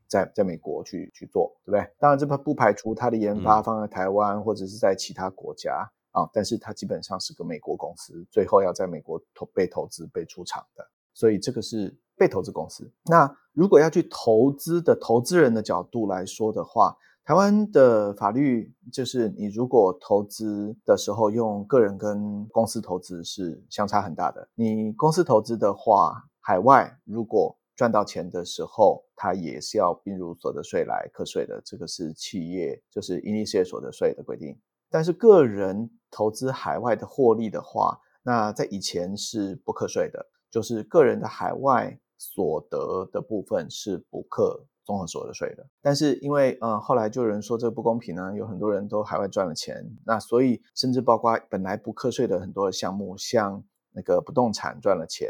[0.09, 1.90] 在在美国去去做，对不对？
[1.99, 5.90] 当然这不不排除它的研发放在台湾或者是在其他国家。
[6.14, 12.88] 啊，但是它基本上是个美国公司，最后要在美国投被投资、被出厂的，所以这个是被投资公司。
[13.07, 24.49] 那如果要去投资的投资人的角度来说的话，台湾的法律就是你如果投资的时候用个人跟公司投资是相差很大的。
[24.55, 34.56] 你公司投资的话，海外如果赚到钱的时候，它也是要并入所得税来课税的，这个是企业就是营利事业所得税的规定。
[34.90, 45.66] 但是个人投资海外的获利的话，那在以前是不课税的，就是个人的海外所得的部分是不课综合所得税的。
[45.82, 55.28] 但是因为嗯后来就有人说这个不公平呢，有很多人都海外赚了钱，那所以甚至包括本来不课税的很多的项目，像那个不动产赚了钱。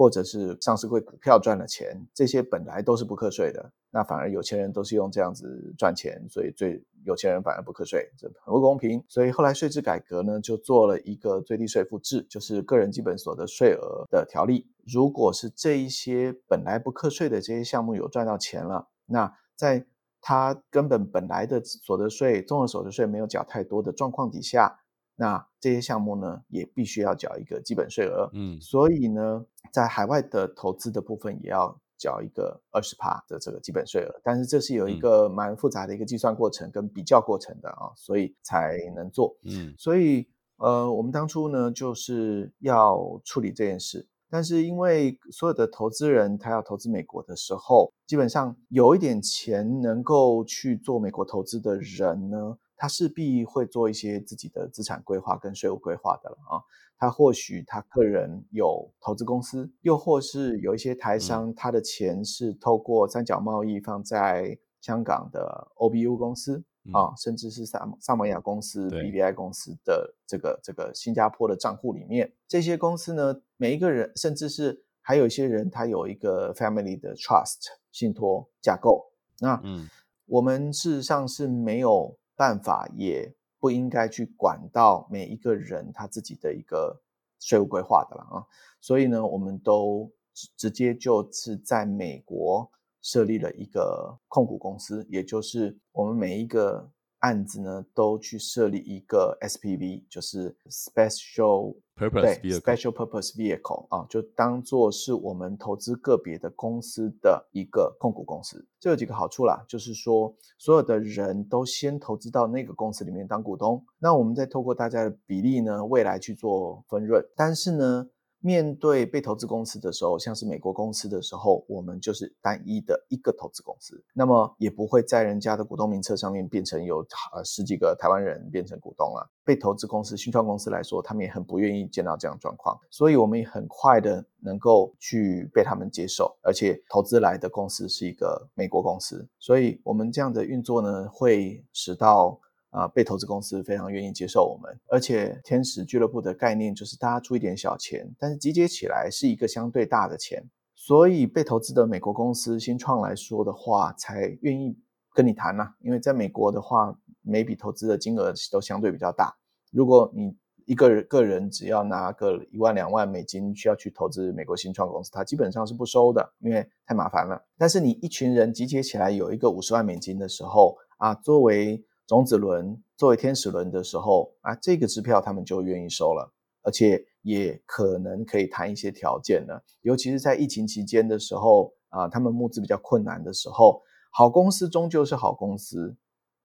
[0.00, 9.04] 或者是上市会股票赚了钱，这些本来都是不课税的，那反而有钱人都是用这样子赚钱，所以最有钱人反而不课税，这很不公平。
[9.08, 14.66] 所以后来税制改革呢，就做了一个最低税负制，就是个人基本所得税额的条例。
[14.86, 19.84] 如果是这一些本来不课税的这些项目有赚到钱了，那在
[20.22, 24.79] 他根本本来的所得税、综合所得税没有缴太多的状况底下。
[25.20, 52.56] 那这些项目呢，也必须要缴一个基本税额，嗯，所以呢，在海外的投资的部分也要缴一个二十帕的这个基本税额，但是这是有一个蛮复杂的一个计算过程跟比较过程的啊，所以才能做，嗯，所以呃，我们当初呢就是要处理这件事，但是因为所有的投资人他要投资美国的时候，基本上有一点钱能够去做美国投资的人呢。
[52.80, 56.64] 他势必会做一些自己的资产规划跟税务规划的了啊。
[56.96, 72.32] 他或许他个人有投资公司，又或是有一些台商，他的钱是透过三角贸易放在香港的 OBU 公司啊，甚至是萨萨摩亚公司、BBI 公司的这个这个新加坡的账户里面。
[72.48, 79.12] 这些公司呢，每一个人，甚至是还有一些人，他有一个 family 的 trust 信托架构。
[79.38, 79.86] 那嗯，
[80.24, 82.16] 我们事实上是没有。
[82.40, 86.98] 办法也不应该去管到每一个人他自己的一个
[87.38, 88.46] 税务规划的了啊，
[88.80, 90.10] 所以呢，我们都
[90.56, 92.70] 直接就是在美国
[93.02, 96.90] 设立了一个控股公司，也就是我们每一个。
[97.20, 108.66] 案子呢，都去设立一个 SPV，就是 Special Purpose Special Purpose Vehicle 啊，就当做是我们投资个别的公司的一个控股公司。
[108.78, 117.22] 这有几个好处啦，就是说所有的人都先投资到那个公司里面当股东，那我们再透过大家的比例呢，未来去做分润。
[117.36, 118.08] 但是呢，
[118.40, 129.30] 面对被投资公司的时候，像是美国公司的时候，我们就是单一的一个投资公司，那么也不会在人家的股东名册上面变成有呃十几个台湾人变成股东了。
[129.44, 142.38] 被投资公司、新创公司来说，他们也很不愿意见到这样状况，所以我们也很快的能够去被他们接受，而且投资来的公司是一个美国公司，所以我们这样的运作呢，会使到。
[142.70, 150.42] 啊，被投资公司非常愿意接受我们，而且天使俱乐部的概念就是大家出一点小钱，但是集结起来是一个相对大的钱，
[150.74, 154.76] 所以被投资的美国公司新创来说的话，才愿意
[155.12, 155.74] 跟你谈呐。
[155.80, 159.34] 因为在美国的话，每笔投资的金额都相对比较大。
[159.72, 167.44] 如果你一个人个人只要拿个一万两万美金需要去投资美国新创公司，它基本上是不收的，因为太麻烦了。
[167.58, 176.28] 但是你一群人集结起来有一个五十万美金的时候啊，作为种子轮作为天使轮的时候啊，这个支票他们就愿意收了，
[176.60, 179.62] 而且也可能可以谈一些条件了。
[179.82, 183.80] 尤其是在疫情期间的时候啊，他们募资比较困难的时候，
[184.10, 185.96] 好公司终究是好公司。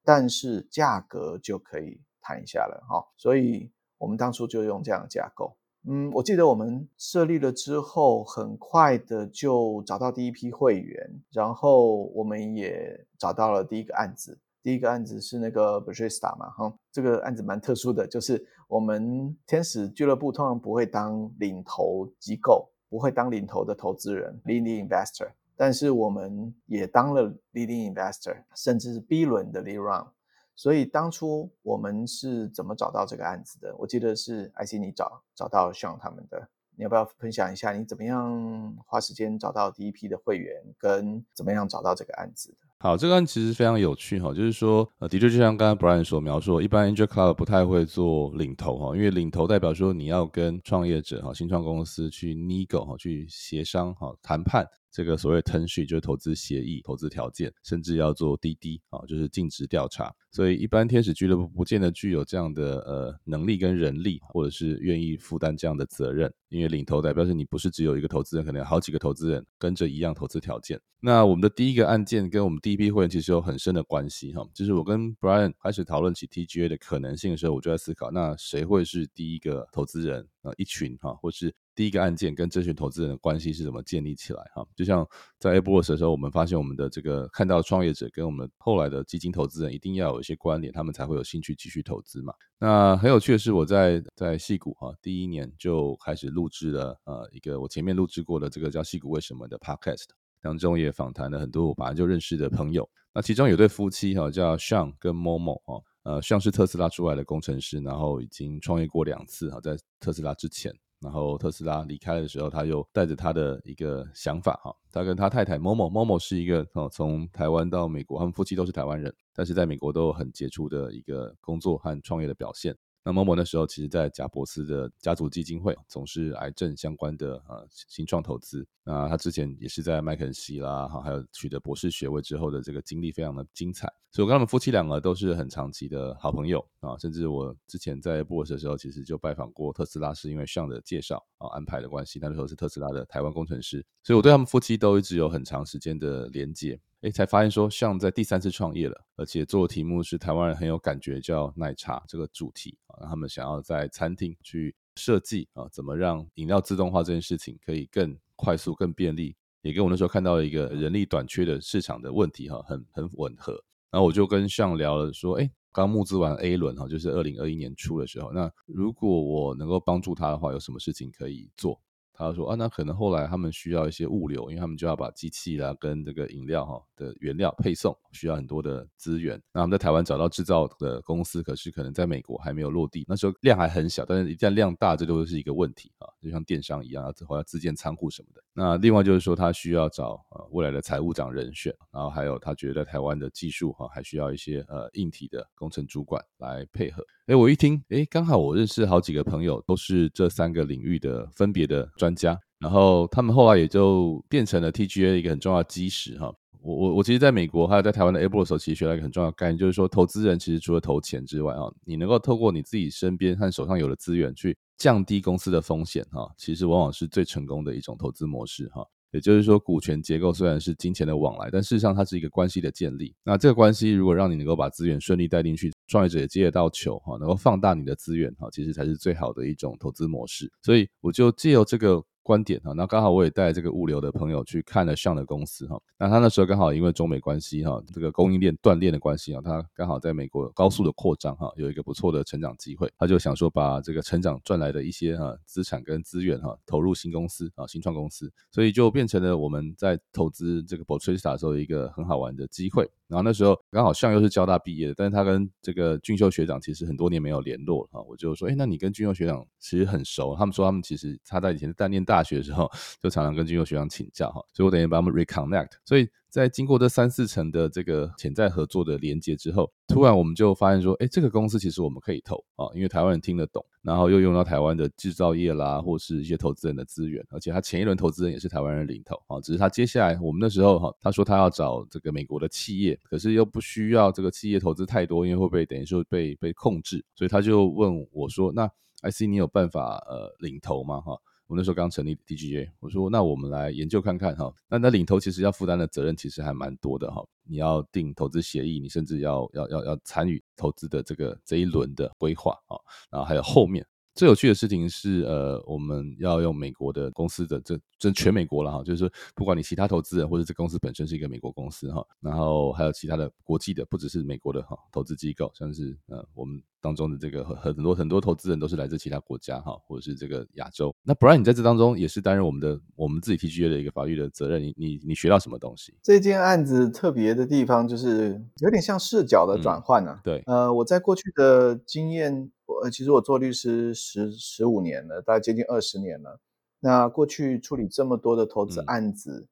[0.03, 3.03] 但是价格就可以谈一下了哈。
[3.18, 5.57] 所以我们当初就用这样的架构。
[5.89, 14.38] 嗯，我记得我们设立了之后，很快的就找到第一批会员，然后我们也找到了第一个案子。
[14.66, 30.07] 第一个案子是那个 b e r s t a 嘛，哈，这个案子蛮特殊的，就是我们天使俱乐部通常不会当领头机构，不会当领头的投资人 （leading investor），但是我们也当了 leading investor，甚至是 B 轮的 lead round。
[30.55, 33.76] 所以当初我们是怎么找到这个案子的？
[33.78, 42.57] 我记得是 IC 你找找到 Sean 他们的，你要不要分享一下你怎么样花时间找到第一批的会员，跟怎么样找到这个案子的？
[42.78, 54.67] 好，这个案其实非常有趣哈，就是说，呃，的确就像刚刚 Brian 所描述，一般 Angel Club 不太会做领头哈，因为领头代表说你要跟创业者哈、新创公司去 nego 哈、去协商哈、谈判。
[54.91, 60.09] 这个所谓 t e n s h 就是投资协议、投资条件，甚至要做滴滴啊，就是尽职调查。
[60.32, 66.34] 所以一般天使俱乐部不见得具有这样的呃能力跟人力，或者是愿意负担这样的责任。
[66.47, 70.80] 因为领头代表是你不是只有一个投资人，可能有好几个投资人跟着一样投资条件。
[71.01, 74.43] 那我们的第一个案件跟我们第一批会员其实有很深的关系哈。
[74.51, 80.51] 就是我跟 Brian 开始讨论起 TGA 的可能性的时候，我就在思考，那谁会是第一个投资人啊？
[80.57, 81.53] 一群哈，或是。
[81.76, 84.41] 第一个案件跟这群投资人的关系是怎么建立起来？
[84.55, 85.05] 哈，就像
[85.38, 92.34] 在 Aboard 的时候，我们发现我们的这个看到创业者跟我们后来的基金投资人一定要有一些关联，他们才会有兴趣继续投资嘛。
[92.57, 100.05] 那很有趣的是，我在在戏谷哈第一年就开始录制了呃一个我前面录制过的这个叫戏谷为什么的 Podcast
[100.45, 102.87] 当中，也访谈了很多我本来就认识的朋友。
[103.11, 110.71] 那其中有对夫妻哈叫 Sean 跟 Momo 哈，呃像是特斯拉出来的工程师，然后已经创业过两次哈，在特斯拉之前。
[111.01, 122.75] 然后特斯拉离开的时候，他又带着他的一个想法哈，他跟他太太某某某某是一个哦，从台湾到美国，他们夫妻都是台湾人，但是在美国都有很杰出的一个工作和创业的表现。
[123.05, 128.65] 那某某那时候其实，在贾伯斯的家族基金会从事癌症相关的呃新创投资。
[128.83, 133.87] 那他之前也是在麦肯锡啦，哈，还有取得博士学位之后的这个经历非常的精彩。
[134.11, 142.17] 所以我跟他们夫妻两个都是很长期的好朋友啊，甚至我之前在博士的时候，其实就拜访过特斯拉，是因为上的介绍啊安排的关系。
[142.19, 146.79] 那时候是特斯拉的台湾工程师，所以我对他们夫妻都一直有很长时间的连接。
[147.05, 163.53] 哎，才发现说，像在第三次创业了，而且做的题目是台湾人很有感觉，叫奶茶这个主题啊，他们想要在餐厅去设计啊，怎么让饮料自动化这件事情可以更快速、更便利，也跟我那时候看到一个人力短缺的市场的问题哈，很很吻合。
[163.91, 171.79] 然后我就跟向聊了说，哎，刚募资完 A 轮哈，就是二零二一年初的时候，那如果我能够帮助他的话，有什么事情可以做？
[172.18, 179.41] 他说啊，那可能后来他们需要一些物流，因为他们就要把机器啦跟这个饮料哈的原料配送，需要很多的资源。
[179.53, 188.41] 那我们在台湾找到制造的公司，可是可能在美国还没有落地，那时候量还很小，但是一旦量大，这都是一个问题啊，就像电商一样，要后要自建仓库什么的。
[188.53, 197.03] 那另外就是说，他需要找呃未来的财务长人选，然后还有他觉得台湾的技术哈还需要一些呃硬体的工程主管来配合。
[197.26, 206.31] 哎，我一听，哎，刚好我认识好几个朋友，都是这三个领域的分别的专家，然后他们后来也就变成了 TGA 一个很重要的基石哈。
[206.61, 218.85] 我我我其实在美国还有在台湾的 Able 的时候，其实学到一个很重要的概念，就是说投资人其实除了投钱之外啊，你能够透过你自己身边和手上有的资源去降低公司的风险哈，其实往往是最成功的一种投资模式哈。
[219.16, 223.16] 也就是说，股权结构虽然是金钱的往来，但事实上它是一个关系的建立。
[223.24, 230.51] 那这个关系如果让你能够把资源顺利带进去，创业者也接得到球哈，能够放大你的资源哈，其实才是最好的一种投资模式。
[230.61, 232.03] 所以我就借由这个。
[232.26, 252.89] 观点哈，那刚好我也带这个物流的朋友去看了上的公司哈，那他那时候刚好因为中美关系哈，这个供应链断裂的关系啊，他刚好在美国高速的扩张哈，有一个不错的成长机会，他就想说把这个成长赚来的一些哈资产跟资源哈投入新公司啊新创公司，所以就变成了我们在投资这个 b o t r i s t a 的时候一个很好玩的机会。
[253.07, 262.65] 然后那时候刚好向又是交大毕业的，但是他跟这个俊秀学长其实很多年没有联络哈，我就说，哎，那你跟俊秀学长其实很熟，他们说他们其实他在以前在念大学的时候。
[263.01, 265.71] 就常常跟俊秀学长请教哈，所以我等于把他们 reconnect。
[265.85, 288.69] 所以在经过这三四层的这个潜在合作的连接之后，突然我们就发现说，哎，这个公司其实我们可以投啊，因为台湾人听得懂，然后又用到台湾的制造业啦，或是一些投资人的资源，而且他前一轮投资人也是台湾人领投啊，只是他接下来我们那时候哈，他说他要找这个美国的企业，可是又不需要这个企业投资太多，因为会不会等于说被被控制，所以他就问我说，那
[289.03, 291.17] I C 你有办法呃领投吗哈？
[291.47, 294.51] 我那时候刚成立 DGA，我说那我们来研究看看哈。
[294.67, 297.23] 那那领头其实要负担的责任其实还蛮多的哈。
[297.43, 302.75] 你要定投资协议，你甚至要要要要参与投资的这个这一轮的规划啊，
[303.11, 303.85] 然后还有后面。
[304.16, 320.95] 最有趣的事情是，呃，我们要用美国的公司的这这全美国了哈，就是说，不管你其他投资人或者这公司本身是一个美国公司哈，然后还有其他的国际的，不只是美国的哈投资机构，像是呃我们当中的这个很很多很多投资人都是来自其他国家哈，或者是这个亚洲。
[321.03, 325.93] 那 Brian 你在这当中也是担任我们的我们自己 TGA 的一个法律的责任，你你你学到什么东西？
[326.01, 330.22] 这件案子特别的地方就是有点像视角的转换呢。
[330.24, 332.49] 对，呃，我在过去的经验。
[332.66, 336.39] 我其实我做律师十十五年了，大概接近二十年了。
[336.80, 339.47] 那过去处理这么多的投资案子，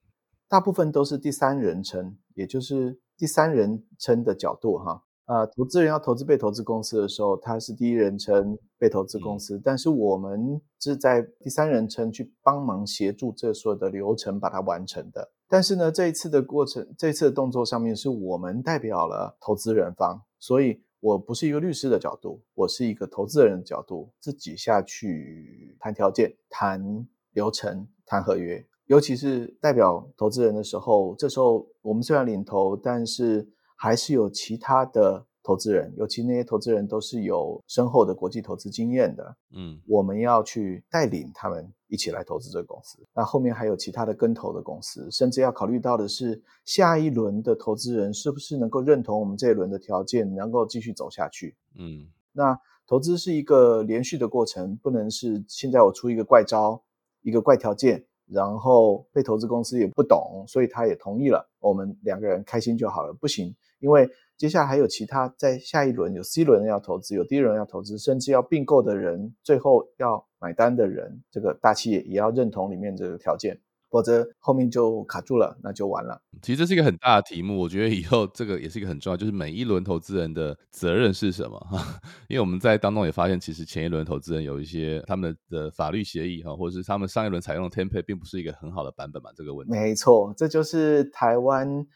[0.48, 5.04] 大部分都是第三人称，也就是第三人称的角度哈。
[5.26, 15.32] 啊，投资人要投资被投资公司的时候，他是第一人称被投资公司，但是我们是在第三人称去帮忙协助这所有的流程把它完成的。
[15.48, 20.84] 但是呢，这一次的过程，这一次的动作上面是我们代表了投资人方，所以。
[21.04, 28.66] 我不是一个律师的角度，我是一个投资人的角度，自己下去谈条件、谈流程、谈合约。
[28.86, 35.26] 尤其是代表投资人的时候，这时候我们虽然领头，但是还是有其他的。
[35.44, 42.98] 投资人，尤其那些投资人都是有深厚的国际投资经验的，嗯，我们要去带领他们一起来投资这个公司。
[43.14, 51.54] 那后面还有其他的跟投的公司，甚至要考虑到的是下一轮的投资人是不是能够认同我们这一轮的条件，能够继续走下去。
[51.78, 56.82] 嗯，那投资是一个连续的过程，不能是现在我出一个怪招，
[57.22, 64.10] 一个怪条件，然后被投资公司也不懂，所以他也同意了，我们两个人开心就好了，不行，因为。
[64.44, 73.58] 接下来还有其他，在下一轮有 C 轮要投资，有 D 轮要投资，甚至要并购的人，最后要买单的人，这个大企业也要认同里面这个条件，
[73.90, 76.22] 否则后面就卡住了，那就完了。
[76.42, 82.02] 其实这是一个很大的题目，我觉得以后这个也是一个很重要，就是每一轮投资人的责任是什么哈？
[82.28, 89.72] 因为我们在当中也发现，其实前一轮投资人有一些他们的法律协议哈，或者是他们上一轮采用的 template 并不是一个很好的版本嘛，这个问题。
[89.72, 91.88] 没错，这就是台湾。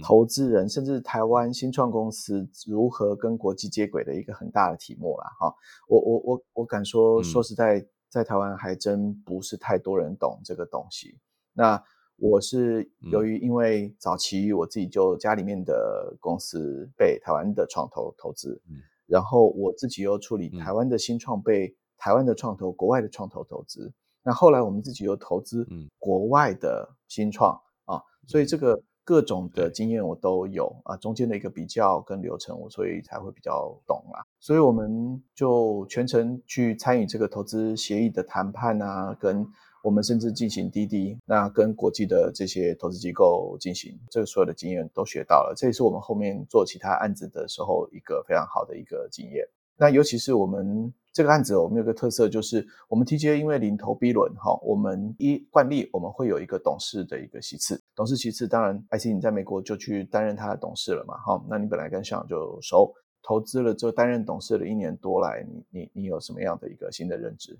[0.00, 5.26] 投资人甚至台湾新创公司如何跟国际接轨的一个很大的题目啦。
[5.38, 5.54] 哈。
[5.86, 11.18] 我我我我敢说，说实在，在台湾还真不是太多人懂这个东西。
[11.52, 11.82] 那
[12.16, 18.62] 我是由于因为早期我自己就家里面的公司被台湾的创投投资，
[19.06, 23.92] 然后我自己又处理台湾的新创被台湾的创投、国外的创投投资。
[24.22, 25.68] 那后来我们自己又投资
[25.98, 28.82] 国外的新创啊，所以这个。
[29.04, 34.22] 各种的经验我都有啊，中间的一个比较跟流程，我所以才会比较懂啦。
[34.38, 39.46] 所以我们就全程去参与这个投资协议的谈判啊，跟
[39.82, 45.54] 我们甚至进行滴滴，那跟国际的这些投资机构进行，这个所有的经验都学到了。
[45.56, 49.44] 这也是我们后面做其他案子的时候一个非常好的一个经验。
[49.76, 50.92] 那尤其是我们。
[51.12, 67.58] 这个案子我们有个特色，就是我们 TGA 因为零头 B 轮哈，我们一惯例我们会有一个董事的一个席次，董事席次当然，IC 你在美国就去担任他的董事了嘛，哈，那你本来跟校长就熟，投资了之后担任董事了一年多来，你你你有什么样的一个新的认知？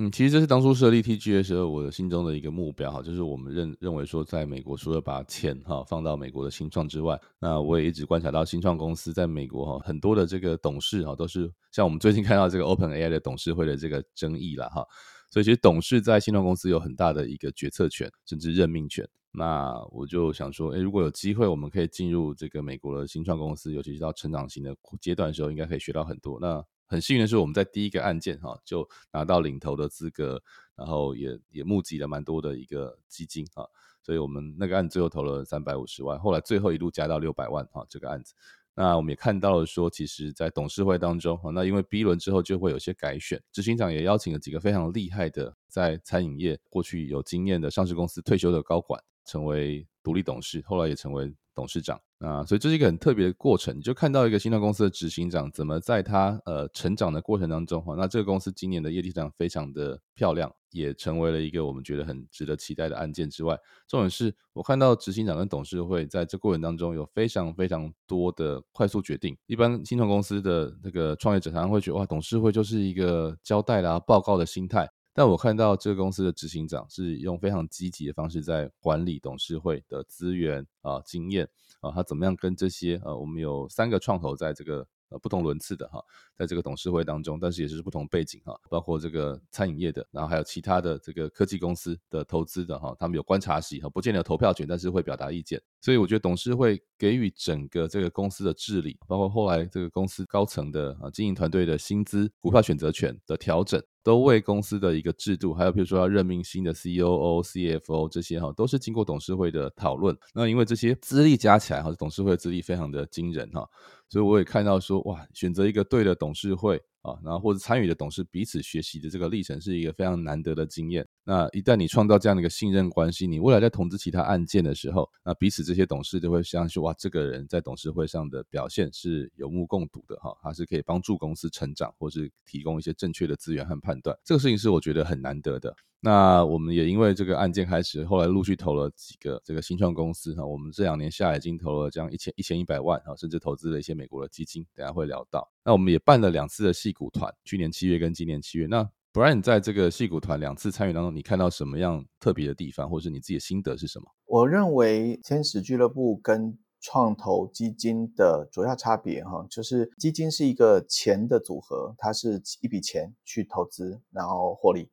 [0.00, 14.86] 嗯，其实这是当初设立 TG 的时候，我的心中的一个目标哈，就是我们认认为说，在美国除了把钱哈放到美国的新创之外，那我也一直观察到新创公司在美国哈很多的这个董事哈都是像我们最近看到这个 Open AI 的董事会的这个争议了哈，
[15.32, 19.04] 所以其实董事在新创公司有很大的一个决策权，甚至任命权。
[19.32, 26.38] 那我就想说，诶，如果有机会，我们可以进入这个美国的新创公司，尤其是到成长型的阶段的时候，应该可以学到很多。
[26.40, 30.42] 那很幸运的是，我们在第一个案件哈就拿到领头的资格，
[30.74, 33.68] 然后也也募集了蛮多的一个基金哈，
[34.02, 38.34] 所以我们那个案子最后投了三百五十万，后来最后一路加到六百万哈这个案子。
[38.74, 51.34] 那我们也看到了说，其实，在董事会当中哈，那因为 B 轮之后就会有些改选，执行长也邀请了几个非常厉害的在餐饮业过去有经验的上市公司退休的高管成为独立董事，后来也成为。
[51.58, 53.76] 董事长啊，所以这是一个很特别的过程。
[53.76, 69.36] 你就看到一个新创公司的执行长怎么在他呃成长的过程当中哈，那这个公司今年的业绩上非常的漂亮，也成为了一个我们觉得很值得期待的案件之外，重点是我看到执行长跟董事会在这过程当中有非常非常多的快速决定。
[69.46, 74.88] 一般新创公司的那个创业者常常会觉得哇，董事会就是一个交代啦、报告的心态。
[75.18, 81.44] 但我看到这个公司的执行长是用非常积极的方式在管理董事会的资源啊、经验
[81.80, 86.00] 啊，他怎么样跟这些呃，我们有三个创投在这个呃不同轮次的哈，
[86.36, 95.60] 在这个董事会当中，但是也是不同背景哈，包括这个餐饮业的，然后还有其他的这个科技公司的投资的哈，他们有观察席哈，不见得有投票权，但是会表达意见。
[95.80, 103.82] 所以我觉得董事会给予整个这个公司的治理，包括后来这个公司高层的啊经营团队的薪资、股票选择权的调整。
[104.02, 110.16] 都为公司的一个制度，还有比如说要任命新的 C O O、C F O 这些哈，都是经过董事会的讨论。
[110.34, 113.68] 那因为这些资历加起来哈，董事会的资历非常的惊人哈，
[114.08, 116.82] 所以我也看到说哇，选择一个对的董事会。
[117.02, 121.06] 啊，然后或者参与的董事彼此学习的这个历程是一个非常难得的经验。
[121.24, 134.16] 那一旦你创造这样的一个信任关系，你未来在统治其他案件的时候，那彼此这些董事就会相信哇，这个人在董事会上的表现是有目共睹的哈，他是可以帮助公司成长，或是提供一些正确的资源和判断。
[134.24, 135.74] 这个事情是我觉得很难得的。
[136.00, 140.46] 那我们也因为这个案件开始，后来陆续投了几个这个新创公司哈。
[140.46, 145.50] 我们这两年下来已经投了这样一千一千一百万啊，甚至投资了一些美国的基金，等下会聊到。
[145.64, 148.66] 那我们也办了两次的戏股团，去年七月跟今年七月。
[148.66, 154.04] 那 Brian 在这个戏股团两次参与当中，你看到什么样特别的地方，或者是你自己的心得是什么？
[154.26, 164.88] 我认为天使俱乐部跟创投基金的主要差别哈，就是基金是一个钱的组合，它是一笔钱去投资，然后获利。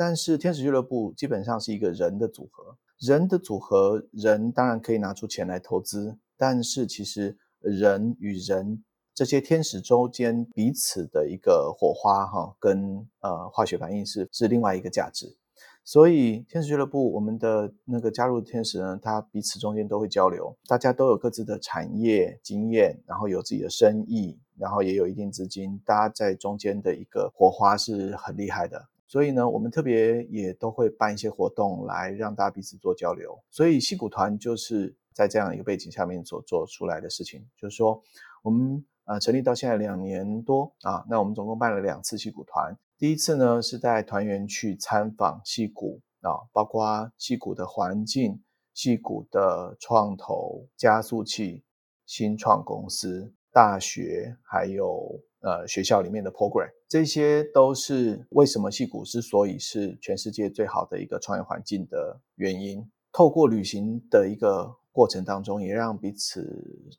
[0.00, 8.82] 但是天使俱乐部基本上是一个人的组合，人的组合，人当然可以拿出钱来投资，但是其实人与人
[9.14, 15.36] 这些天使中间彼此的一个火花哈，跟呃化学反应是是另外一个价值。
[15.84, 28.88] 所以天使俱乐部我们的那个加入天使呢，他彼此中间都会交流，大家都有各自的产业经验，然后有自己的生意，然后也有一定资金，大家在中间的一个火花是很厉害的。
[29.10, 33.36] 所以呢，我们特别也都会办一些活动来让大家彼此做交流。
[33.50, 38.00] 所以戏骨团就是在这样一个背景下面所做出来的事情，就是说
[38.40, 42.72] 我们呃成立到现在两年多啊，那我们总共办了两次戏骨团。
[42.98, 48.40] 第一次呢是带团员去参访戏骨啊，包括戏骨的环境、
[48.74, 51.64] 戏骨的创投加速器、
[52.06, 55.20] 新创公司、大学还有。
[55.40, 62.86] 呃，学校里面的 program，这些都是为什么戏谷之所以是全世界最好的一个创业环境的原因。
[63.12, 66.46] 透过旅行的一个过程当中，也让彼此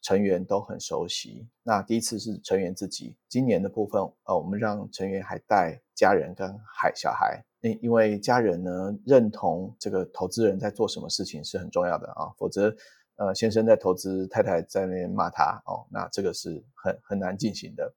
[0.01, 1.47] 成员都很熟悉。
[1.63, 12.75] 那第一次是成员自己，今年的部分，呃，我们让成员还带家人跟孩小孩，因因为家人呢认同这个投资人在做什么事情是很重要的啊，否则，
[13.15, 17.93] 呃，先生在投资，太太在那边骂他哦，那这个是很很难进行的。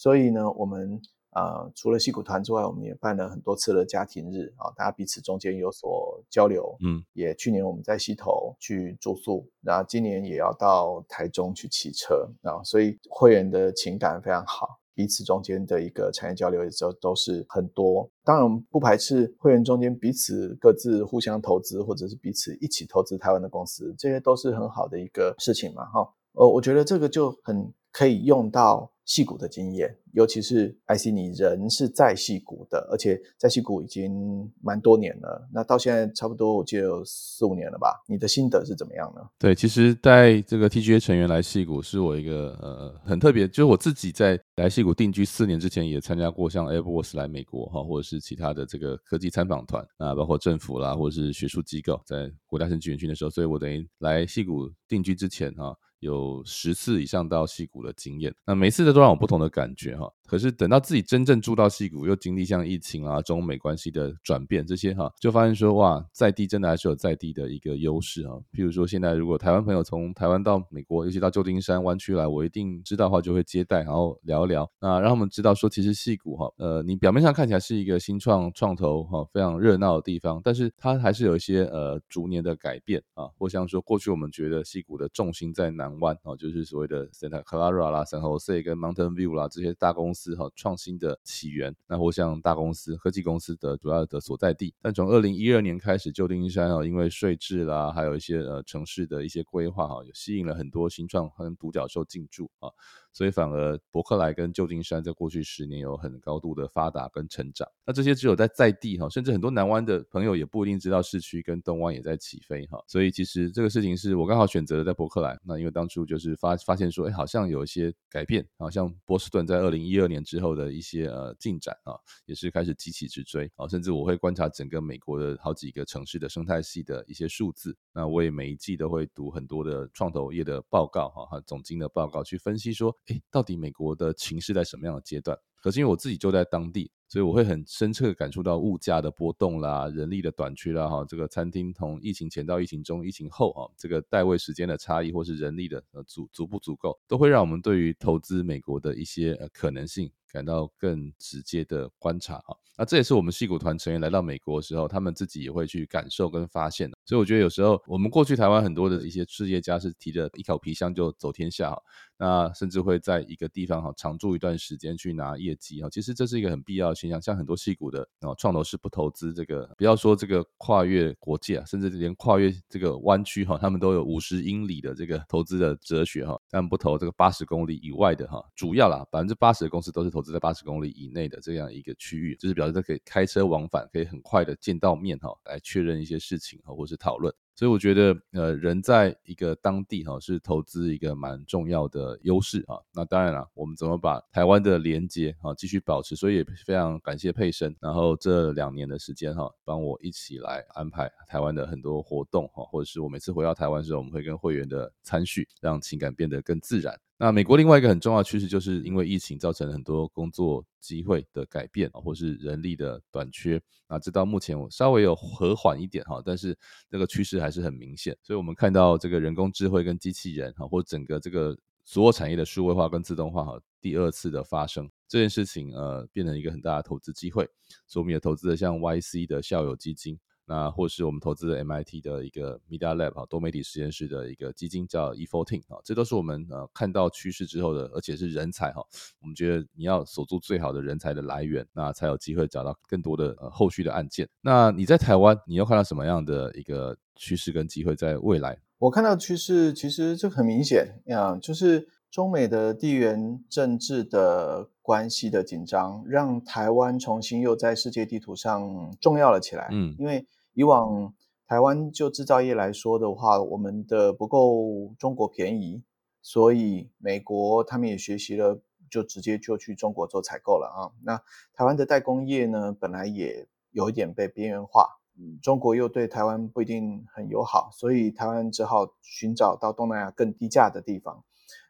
[0.00, 0.98] 所以呢，我们
[1.32, 6.74] 呃除了戏骨团之外，我们也办了很多次的家庭日啊，大家彼此中间有所交流。
[6.82, 18.10] 嗯，也去年我们在溪头去住宿，然后今年也要到台中去骑车啊，所以会员的情感非常好，彼此中间的一个产业交流也都都是很多。
[18.24, 25.84] 当然不排斥会员中间彼此各自互相投资，或者是彼此一起投资台湾的公司，这些都是很好的一个事情嘛。
[25.84, 26.00] 哈，
[26.32, 28.92] 呃，我觉得这个就很可以用到。
[29.06, 35.48] 戏骨的经验，尤其是 IC，你人是在戏骨的，而且在戏骨已经蛮多年了。
[35.52, 38.00] 那到现在差不多，我记得有四五年了吧？
[38.06, 39.20] 你的心得是怎么样呢？
[39.36, 55.76] 对，其实带这个 TGA 成员来戏骨，是我一个呃很特别，就是我自己在来戏骨定居四年之前，也参加过像 Airbus 来美国哈，或者是其他的这个科技参访团啊，包括政府啦，或者是学术机构，在国家生技园区的时候，所以我等于来戏骨定居之前哈。
[56.00, 60.10] 有十次以上到戏谷的经验，那每次的都让我不同的感觉哈。
[60.26, 68.40] 可是等到自己真正住到戏谷，又经历像疫情啊、中美关系的转变这些哈，就发现说哇，在地真的还是有在地的一个优势哈。
[68.52, 83.26] 譬如说现在如果台湾朋友从台湾到美国，尤其到旧金山湾区来，我一定知道的话就会接待，然后聊一聊，那让他们知道说其实戏谷哈，呃，你表面上看起来是一个新创创投哈，非常热闹的地方，但是它还是有一些呃逐年的改变啊。
[83.36, 94.72] 或像说过去我们觉得戏谷的重心在南湾哦，就是所谓的 Santa Clara 啦、San Jose 跟 Mountain View 啦这些大公司哈创新的起源，那或像大公司科技公司的主要的所在地。
[94.80, 102.70] 但从二零一二年开始，旧金山啊，因为税制啦，还有一些呃城市的一些规划哈，有吸引了很多新创和独角兽进驻啊。
[103.12, 107.68] 所以反而伯克莱跟旧金山在过去十年有很高度的发达跟成长。
[107.84, 112.82] 那这些只有在在地哈，甚至很多南湾的朋友也不一定知道市区跟东湾也在起飞哈。
[112.86, 115.38] 所以其实这个事情是我刚好选择了在伯克莱。
[115.44, 121.94] 那因为当初就是发发现说，哎，好像有一些改变，好像波士顿在二零一二年之后的一些呃进展啊，
[122.26, 135.36] 也是开始急起直追啊，甚至我会观察整个美国的好几个城市的生态系的一些数字，那我也每一季都会读很多的创投业的报告哈，和总经的报告去分析说，哎，到底美国的情势在什么样的阶段？
[135.56, 150.08] 可是因为我自己就在当地，所以我会很深刻感受到物价的波动啦、人力的短缺啦，哈，这个餐厅从疫情前到疫情中、疫情后，哈，这个待位时间的差异，或是人力的呃足足不足够，都会让我们对于投资美国的一些呃可能性。
[150.32, 156.96] 感到更直接的观察啊，那这也是我们戏骨团成员来到美国的时候，他们自己也会去感受跟发现的。
[157.04, 161.76] 所以我觉得有时候我们过去台湾很多的一些事业家是提着一口皮箱就走天下，
[162.16, 165.88] 那甚至会在一个地方哈常住一段时间去拿业绩啊。
[165.90, 167.20] 其实这是一个很必要的现象。
[167.20, 178.40] 像很多戏骨的啊创投是不投资这个，不要说这个跨越国界啊，甚至连跨越这个湾区哈，他们都有五十英里的这个投资的哲学哈，但不投这个八十公里以外的哈。
[178.54, 180.20] 主要啦，百分之八十的公司都是投。
[180.20, 187.34] 投资在八十公里以内的这样一个区域，就是表示它可以开车往返，可以很快的见到面哈，来确认一些事情哈，或是讨论。
[187.60, 192.80] 所以我觉得，呃，人在一个当地哈，是投资一个蛮重要的优势啊。
[192.94, 196.16] 那当然了，我们怎么把台湾的连接哈继续保持？
[196.16, 206.98] 所以也非常感谢佩生，然后这两年的时间哈，帮我一起来安排台湾的很多活动哈，或者是我每次回到台湾的时候，我们会跟会员的参叙，让情感变得更自然。
[207.22, 213.60] 那美国另外一个很重要的趋势，就是因为疫情造成很多工作机会的改变或是人力的短缺。
[213.86, 216.56] 那直到目前我稍微有和缓一点哈，但是
[216.88, 218.16] 这个趋势还是很明显。
[218.22, 221.54] 所以我们看到这个人工智慧跟机器人哈，或整个这个
[221.84, 227.46] 所有产业的数位化跟自动化哈，第二次的发生这件事情，呃，变成一个很大的投资机会。
[227.86, 230.18] 所以我们也投资了像 YC 的校友基金。
[230.50, 238.82] 那或是我们投资的 MIT 的一个 Media Lab 啊多媒体实验室的一个基金叫 E14 啊，这都是我们呃看到趋势之后的，而且是人才哈。
[239.20, 244.28] 我们觉得你要守住最好的人才的来源，那才有机会找到更多的呃后续的案件。
[244.40, 248.58] 那你在台湾，你又看到什么样的一个趋势跟机会在未来？
[248.78, 259.68] 我看到趋势其实这很明显呀，就是中美的地缘政治的关系的紧张，让台湾重新又在世界地图上重要了起来。
[259.70, 261.14] 嗯，因为以往
[261.46, 265.82] 台湾就制造业来说的话，我们的不够中国便宜，
[266.22, 270.94] 所以美国他们也学习了，就直接就去中国做采购了啊。
[271.02, 271.20] 那
[271.54, 275.00] 台湾的代工业呢，本来也有一点被边缘化，
[275.42, 281.24] 中国又对台湾不一定很友好，所以台湾只好寻找到东南亚更低价的地方。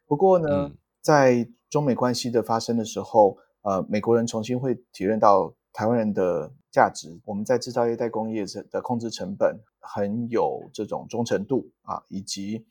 [0.05, 0.71] 不过呢，
[1.01, 6.51] 在中美关系的发生的时候，呃，美国人重新会体认到台湾人的。
[6.71, 12.65] 价值，我们在制造业代工业的控制成本很有这种忠诚度啊，以及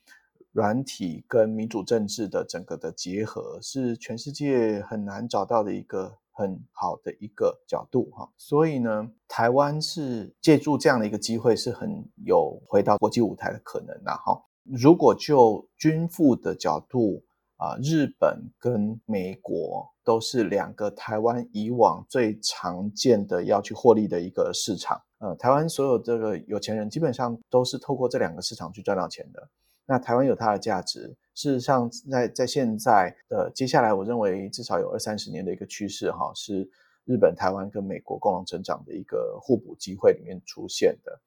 [0.53, 8.31] 软体跟民主政治的整个的结合，是全世界很难找到的一个很好的一个角度哈。
[8.37, 14.43] 所以呢，台湾是借助这样的一个机会，是很有回到国际舞台的可能的哈。
[14.65, 17.23] 如果就均富的角度。
[17.61, 24.99] 啊，日本跟美国都是两个台湾以往最常见的要去获利的一个市场。
[25.19, 29.47] 呃，台湾所有这个有钱人基本上都是透过这两个市场去赚到钱的。
[29.85, 31.15] 那台湾有它的价值。
[31.35, 36.67] 事实上，在在现在的接下来，我认为至少有二三十年的一个趋势，哈，是
[37.05, 41.21] 日本、台湾跟美国共同成长的一个互补机会里面出现的。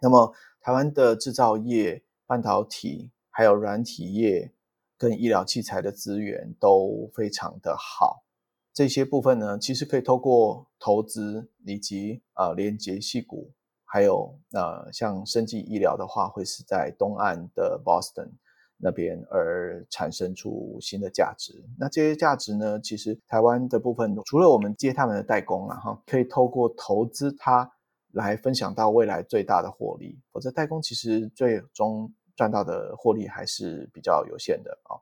[0.00, 4.52] 那么，台湾的制造业、半导体还有软体业。
[4.98, 8.24] 跟医疗器材的资源都非常的好，
[8.72, 13.52] 这些部分呢，其实可以透过投资以及呃连接系股，
[13.84, 18.30] 还有呃像生技医疗的话，会是在东岸的 Boston
[18.78, 21.62] 那边而产生出新的价值。
[21.78, 27.70] 那这些价值呢，其实台湾的部分，除了我们接他们的代工啊，哈，可以透过投资它
[28.12, 30.18] 来分享到未来最大的获利。
[30.32, 32.10] 否则代工其实最终。
[32.36, 35.00] 赚到的获利还是比较有限的啊，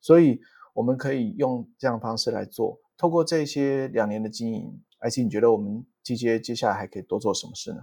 [0.00, 0.40] 所以
[0.74, 2.78] 我们可以用这样的方式来做。
[2.96, 7.80] 透过这些两年的经营艾希你觉得我们 TGA 接下来还可以多做什么事呢？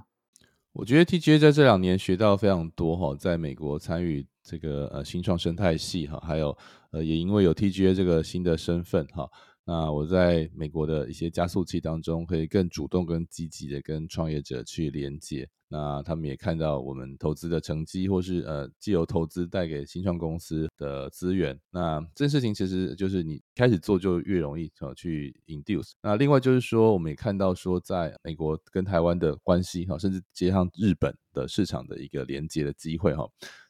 [0.74, 6.58] 我觉得 TGA 在这两年学到非常多哈，在美国参与这个呃新创生态系哈，还有
[6.92, 9.30] 呃也因为有 TGA 这个新的身份哈。
[9.64, 15.48] 那我在美国的一些加速器当中，可以更主动、更积极的跟创业者去连接。
[15.70, 21.58] 那他们也看到我们投资的成绩，或是呃，既有投资带给新创公司的资源。
[21.70, 25.92] 那这件事情其实就是你开始做就越容易呃去 induce。
[26.02, 33.26] 那另外就是说，我们也看到说，在美国跟台湾的关系哈，甚至接上日本的市场的一个连接的机会哈。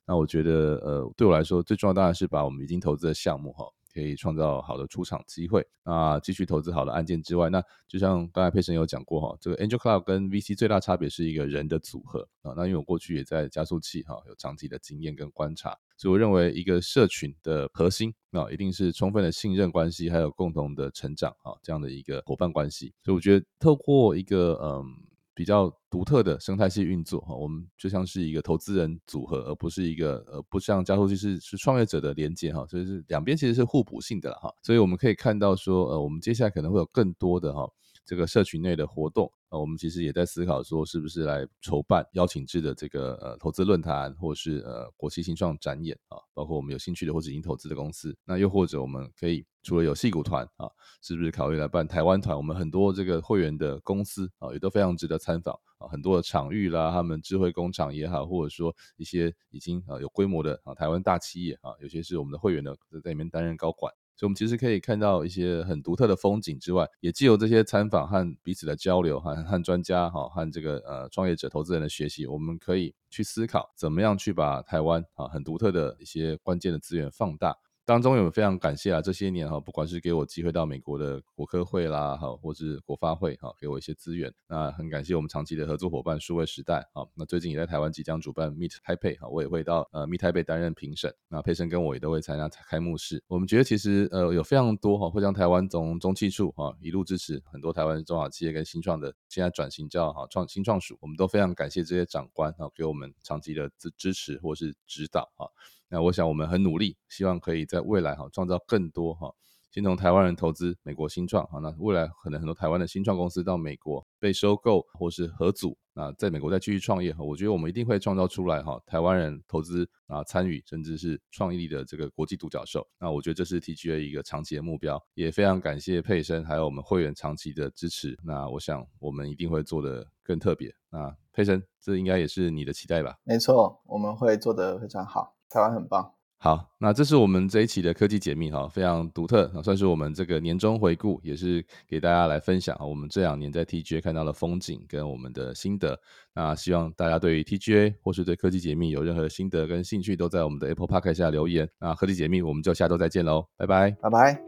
[0.08, 3.66] 那我觉得，呃，对我来说最重要当然是把我们已经投资的项目哈。
[3.94, 12.54] 可以创造好的出场机会，那继续投资好的案件之外，那就像刚才佩神有讲过哈，这个 Angel Cloud 跟 VC 最大差别是一个人的组合啊。
[12.56, 22.94] 那因为我过去也在加速器哈有长期的经验跟观察，所以我认为一个社群的核心啊，一定是充分的信任关系，还有共同的成长啊这样的一个伙伴关系。
[23.04, 25.11] 所以我觉得透过一个嗯。
[25.34, 37.68] 比较独特的生态系运作哈，我们就像是一个投资人组合，而不是一个呃，不像加速器是是创业者的连接哈，所以是两边其实是互补性的了哈，所以我们可以看到说，呃，我们接下来可能会有更多的哈。
[38.04, 50.72] 这个社群内的活动啊，我们其实也在思考说，是不是来筹办邀请制的这个呃投资论坛，或是呃国际新创展演啊，包括我们有兴趣的或者已经投资的公司，那又或者我们可以除了有戏股团啊，
[51.02, 52.36] 是不是考虑来办台湾团？
[52.36, 62.74] 我们很多这个会员的公司啊，也都非常值得参访啊，很多的场域啦，他们智慧工厂也好，或者说一些已经啊有规模的啊台湾大企业啊，有些是我们的会员呢，
[63.04, 63.94] 在里面担任高管。
[64.22, 77.58] 所以，我们其实可以看到一些很独特的风景之外，也既有这些参访和彼此的交流，和和专家哈，和这个呃创业者、投资人的学习，我们可以去思考怎么样去把台湾啊很独特的一些关键的资源放大。
[77.92, 84.34] 当中有非常感谢啊，这些年哈，不管是给我机会到美国的国科会啦，哈，或是国发会哈，给我一些资源。
[84.48, 87.04] 那很感谢我们长期的合作伙伴数位时代啊。
[87.16, 91.14] 那最近也在台湾即将主办 Meet Taipei 哈，我也会到呃 Meet Taipei 担任评审。
[91.28, 93.22] 那佩生跟我也都会参加开幕式。
[93.28, 105.50] 我们觉得其实呃有非常多哈，会将台湾从中汽处哈一路支持很多台湾中小企业跟新创的现在转型叫哈创新创署，我们都非常感谢这些长官哈给我们长期的支支持或是指导哈。
[105.92, 109.30] 那我想我们很努力，希望可以在未来哈创造更多哈，
[109.72, 122.88] 先从台湾人投资美国新创哈，那未来可能很多台湾的新创公司到美国被收购或是合组，那在美国再继续创业，我觉得我们一定会创造出来哈，台湾人投资啊参与甚至是创意的这个国际独角兽。
[122.98, 128.18] 那我觉得这是 TGA 一个长期的目标，也非常感谢佩生还有我们会员长期的支持。
[128.24, 130.74] 那我想我们一定会做的更特别。
[130.90, 133.18] 那佩生，这应该也是你的期待吧？
[133.24, 135.36] 没错，我们会做得非常好。
[135.52, 146.00] 台湾很棒，好，那这是我们这一期的科技解密哈，非常独特，算是我们这个年终回顾，也是给大家来分享啊，我们这两年在 TGA 看到的风景跟我们的心得。
[146.34, 151.70] 那希望大家对于 TGA 或是对科技解密有任何心得跟兴趣，都在我们的 Apple Park 下留言。
[151.80, 154.42] 那科技解密，我们就下周再见喽，拜拜，拜拜。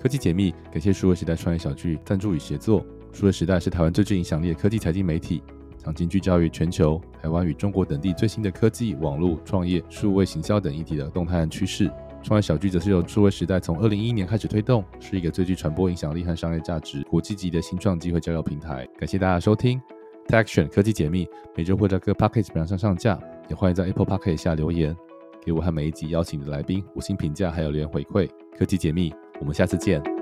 [0.00, 2.84] 科技解密，感谢数位时代创业小聚赞助与协作。
[3.12, 5.42] 数位时代是台湾最具影响力的科技财经媒体。
[5.86, 11.88] 长期聚焦于全球、台湾与中国等地最新的科技、网络创业、数位行销等议题的动态和趋势。
[12.24, 18.84] 创业小聚则是由数位时代从二零一一年开始推动，是一个最具传播影响力和商业价值、国际级的新创机会交流平台。
[18.98, 19.80] 感谢大家收听
[20.26, 21.24] TechSion 科技解密，
[21.54, 23.16] 每周会在各 Podcast 平上上架，
[23.48, 24.96] 也欢迎在 Apple Podcast 下留言，
[25.44, 28.28] 给我和每一集邀请的来宾五星评价，还有留言回馈。
[28.58, 30.15] 科技解密，我们下次见。